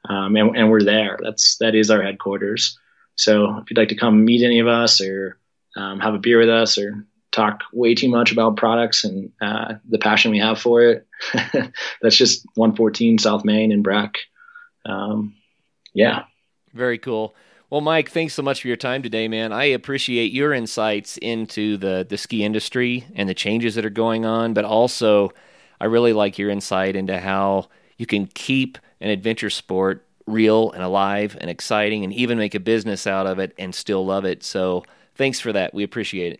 [0.09, 1.17] um, and, and, we're there.
[1.23, 2.77] That's that is our headquarters.
[3.15, 5.39] So if you'd like to come meet any of us or
[5.77, 9.75] um, have a beer with us or talk way too much about products and uh,
[9.87, 11.07] the passion we have for it,
[12.01, 14.15] that's just 114 South Main in Breck.
[14.85, 15.35] Um,
[15.93, 16.23] yeah.
[16.73, 17.33] Very cool.
[17.71, 19.53] Well, Mike, thanks so much for your time today, man.
[19.53, 24.25] I appreciate your insights into the the ski industry and the changes that are going
[24.25, 25.31] on, but also
[25.79, 30.83] I really like your insight into how you can keep an adventure sport real and
[30.83, 34.43] alive and exciting and even make a business out of it and still love it.
[34.43, 34.83] So,
[35.15, 35.73] thanks for that.
[35.73, 36.39] We appreciate it.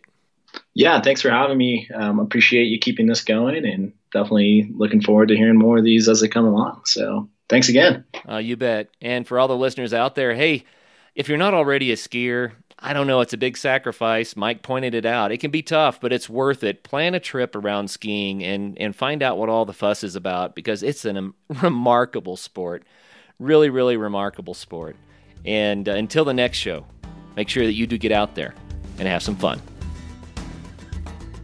[0.74, 1.88] Yeah, thanks for having me.
[1.94, 6.10] Um, appreciate you keeping this going and definitely looking forward to hearing more of these
[6.10, 6.82] as they come along.
[6.84, 8.04] So, thanks again.
[8.28, 8.90] Uh, you bet.
[9.00, 10.64] And for all the listeners out there, hey,
[11.14, 14.34] if you're not already a skier, I don't know, it's a big sacrifice.
[14.34, 15.30] Mike pointed it out.
[15.30, 16.82] It can be tough, but it's worth it.
[16.82, 20.54] Plan a trip around skiing and, and find out what all the fuss is about
[20.54, 22.84] because it's a um, remarkable sport.
[23.38, 24.96] Really, really remarkable sport.
[25.44, 26.86] And uh, until the next show,
[27.36, 28.54] make sure that you do get out there
[28.98, 29.60] and have some fun.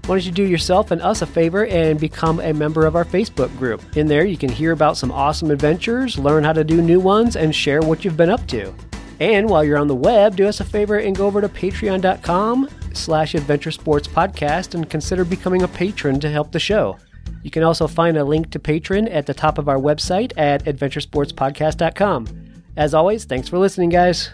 [0.07, 3.05] Why don't you do yourself and us a favor and become a member of our
[3.05, 3.83] Facebook group?
[3.95, 7.37] In there, you can hear about some awesome adventures, learn how to do new ones,
[7.37, 8.75] and share what you've been up to.
[9.21, 12.69] And while you're on the web, do us a favor and go over to patreon.com
[12.93, 16.97] slash adventure sports podcast and consider becoming a patron to help the show.
[17.43, 20.65] You can also find a link to Patreon at the top of our website at
[20.65, 22.27] adventuresportspodcast.com.
[22.77, 24.31] As always, thanks for listening, guys.